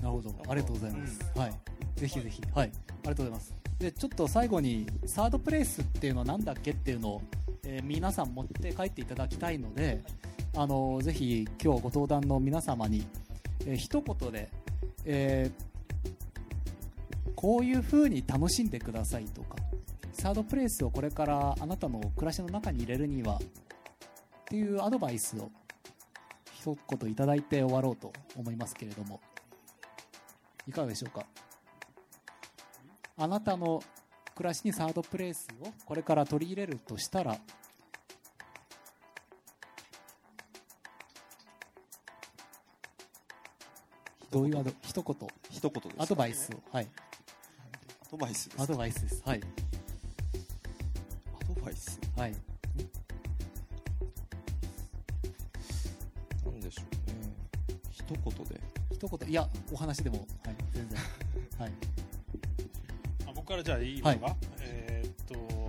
[0.00, 0.32] なるほど。
[0.48, 1.52] ありがとうございます、はい。
[1.96, 2.40] ぜひぜひ。
[2.54, 2.66] はい。
[2.66, 3.54] ありがとうございます。
[3.80, 7.22] でちょっと最後にサードプレイスっていうのは何だっけっていうのを、
[7.64, 10.04] えー皆さん持って帰っていただきたいので
[10.56, 13.04] あのぜひ今日ご登壇の皆様に、
[13.66, 14.48] えー一言で、
[15.04, 15.72] えー
[17.34, 19.56] こういう風に楽しんでくださいとか
[20.12, 23.38] サードプレイスをこれからあなたの暮らしの中に入れるにはっ
[24.44, 25.50] ていうアドバイスを
[26.62, 29.20] 一言いただいて終わろうと思いますけれども。
[30.68, 31.26] いかがでしょうか？
[33.18, 33.82] あなたの
[34.36, 37.36] 暮らしにサードプレイスをこれから取り入れるとしたら？
[44.30, 45.16] どういうアド一言。
[45.50, 46.60] 一言ですかアドバイスを。
[46.70, 46.88] はい。
[48.06, 49.22] アドバイスですアドバイスです。
[49.26, 49.40] はい。
[51.40, 51.98] アドバイス？
[52.16, 52.51] はい
[58.12, 58.60] 一言で。
[58.92, 59.28] 一言。
[59.28, 60.18] いやお話でも。
[60.18, 60.98] はい全然。
[61.58, 61.72] はい。
[63.26, 65.62] あ僕からじゃあいいのか、えーっと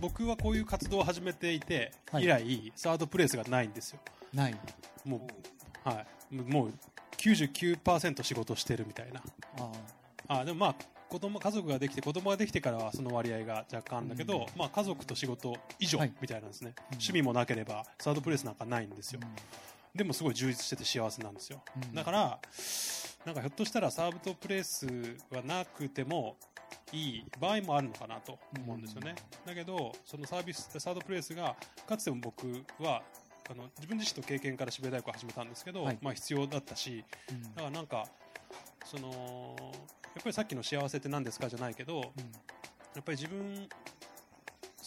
[0.00, 2.24] 僕はこういう活動を始めていて、はい。
[2.24, 4.00] 以来サードプレイスがないんですよ。
[4.32, 4.56] ない。
[5.04, 5.26] も
[5.84, 6.34] うはい。
[6.34, 6.72] もう
[7.16, 9.22] 99%仕事してるみたいな。
[10.28, 10.74] ああでもまあ
[11.08, 16.12] 子供家族ができて子供ができてからはその割合が若干あるんだけど、まあ、家族と仕事以上はい。
[16.20, 19.20] みたいなんですね、趣味もなければサードプレイスなんかないんですよ、
[19.94, 21.94] でもすごい充実してて幸せなんですよ、うん。
[21.94, 22.38] だから
[23.24, 24.86] なんかひょっとしたらサードプレイス
[25.30, 26.36] はなくても
[26.92, 29.14] いい場合もあるのかなと思うんですよね、
[29.44, 32.46] だけどそのサービスサードプレイスがかつても僕
[32.78, 33.02] は
[33.50, 35.98] あの自分自身の経験から渋谷大学を始めたんですけど、はい。
[36.02, 37.42] まあ、必要だったしうん。
[37.42, 38.06] だからなんか
[38.84, 39.56] その
[40.14, 42.00] やっぱりさっきの幸せって何ですかじゃないけど、
[42.94, 43.68] やっぱり自分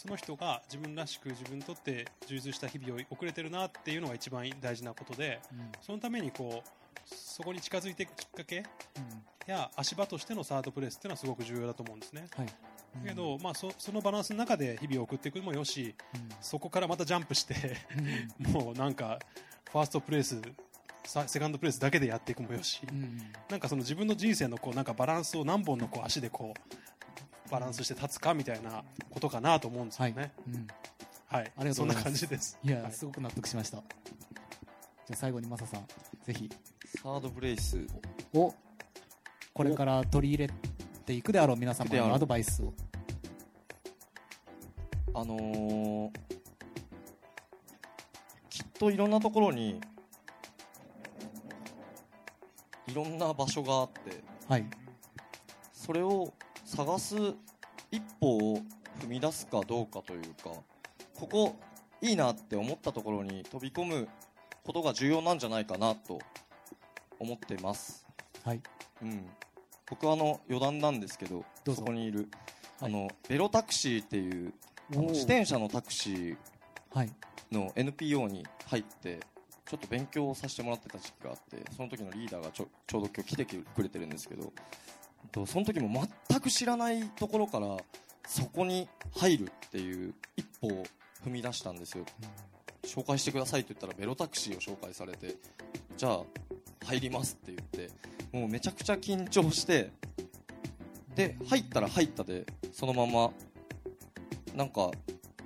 [0.02, 5.70] その人が自分らしく自分にとって充実した日々を送れてるなっていうのが一番大事なことでうん。
[5.80, 6.68] そのためにこう
[7.06, 8.64] そこに近づいていくきっかけうん。
[9.46, 12.26] や足場としてのサードプレイスっていうのはすごく重要だと思うんですね。
[12.36, 12.46] はい。
[12.46, 12.52] だ
[13.10, 15.94] けど、まあ、そそのバランスの中で日々を送っていくのもよし
[16.40, 17.54] そこからまたジャンプして
[18.38, 19.18] もうなんか
[19.70, 20.42] ファーストプレイス
[21.04, 22.80] さセカンドプレイスだけでやっていくもよし、
[23.48, 26.72] なんかその自分の人生のこうなんかバランスを何本のこう足でこう
[27.52, 30.32] バランスして立つかみたいなことかなと思うんですよね。
[31.26, 32.58] はい、ありがとうございますそんな感じです。
[32.64, 33.76] いや、はいすごく納得しました。
[33.76, 33.84] じゃ
[35.12, 35.86] あ最後にマサさん、
[36.24, 36.48] ぜひ。
[37.02, 37.86] サードプレイス
[38.32, 38.54] を、
[39.52, 40.54] これから取り入れ
[41.04, 42.72] ていくであろう皆様のアドバイスを。
[45.14, 46.10] あのー
[48.48, 49.78] きっといろんなところに
[52.86, 54.64] いろんな場所があってはい。
[55.74, 56.32] それを
[56.74, 57.16] 探す
[57.90, 58.56] 一歩を
[59.02, 60.50] 踏み出すかどうかというか
[61.14, 61.56] ここ
[62.00, 64.08] いいなって思ったところに飛び込む
[64.64, 66.18] ことが重要なんじゃないかなと
[67.18, 68.06] 思ってます、
[68.42, 68.60] はい。
[69.02, 69.26] うん、
[69.88, 72.28] 僕はあの余談なんですけどどそこにいる、
[72.80, 72.90] はい。
[72.90, 74.54] あのベロタクシーっていう
[74.90, 76.36] 自転車のタクシー
[76.94, 77.10] はい。
[77.52, 79.20] の NPO に入って
[79.66, 84.52] ちょっと勉強をさせてもらってた時期があってその時のリーダーがちょちょうど今日来てくれてるんですけど
[85.30, 87.76] とその時も全く知らないところから
[88.26, 90.84] そこに入るっていう一歩を
[91.24, 92.04] 踏み出したんですよ、
[92.84, 95.36] 紹介してくださいって言ったらベロタクシーを紹介されて
[95.96, 96.22] じゃあ
[96.84, 97.90] 入りますって言って
[98.32, 99.90] もうめちゃくちゃ緊張して
[101.14, 103.30] で入ったら入ったでそのまま
[104.54, 104.90] なんか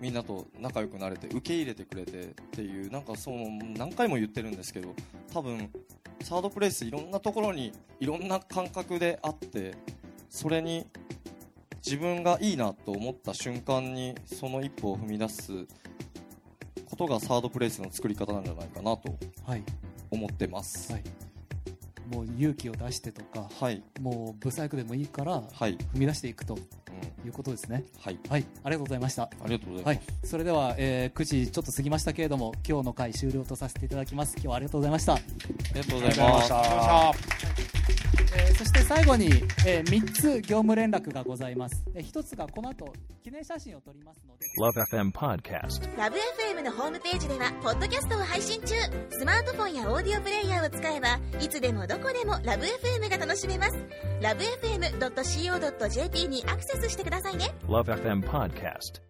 [0.01, 3.37] みんなと仲良くなれて受け入れてくれてっていうなんかそう
[3.77, 4.95] 何回も言ってるんですけど
[5.33, 5.71] 多分
[6.27, 7.71] サードプレイスいろんなところに
[8.01, 9.77] いろんな感覚であって
[10.29, 10.85] それに
[11.85, 15.53] 自分がいいなと思った瞬間にその一歩を踏み出す
[16.91, 19.17] ことがサードプレイスの作り方なんじゃないかなと
[19.47, 19.63] はい。
[20.11, 21.03] 思ってますはい。
[22.11, 27.85] もう勇気を出してとか、はいもうブサイクでもいいから、はい、踏み出していくとうんいうことですね。
[28.01, 28.45] はいはい。
[28.65, 29.25] ありがとうございました。
[29.25, 30.29] ありがとうございます、。
[30.29, 34.35] それでは、えー9時ちょっと過ぎましたけれども、今日の回終了とさせていただきます。
[34.35, 35.19] 今日はありがとうございました。
[35.77, 36.53] ありがとうございます
[38.39, 39.29] えーそして最後に、
[39.67, 41.85] え3つ業務連絡がございます。
[41.95, 45.97] え1つがこの後、記念写真を撮りますので、Love FM Podcast.
[45.97, 48.75] ラブ f m のホームページではポッドキャストを配信中
[49.11, 53.75] スマートフォンやオーディオプレイヤーを使えばいつでもどこでもラブ f m が楽しめます
[54.23, 59.03] ラブ FM.co.jp にアクセスしてくださいね Love FM Podcast.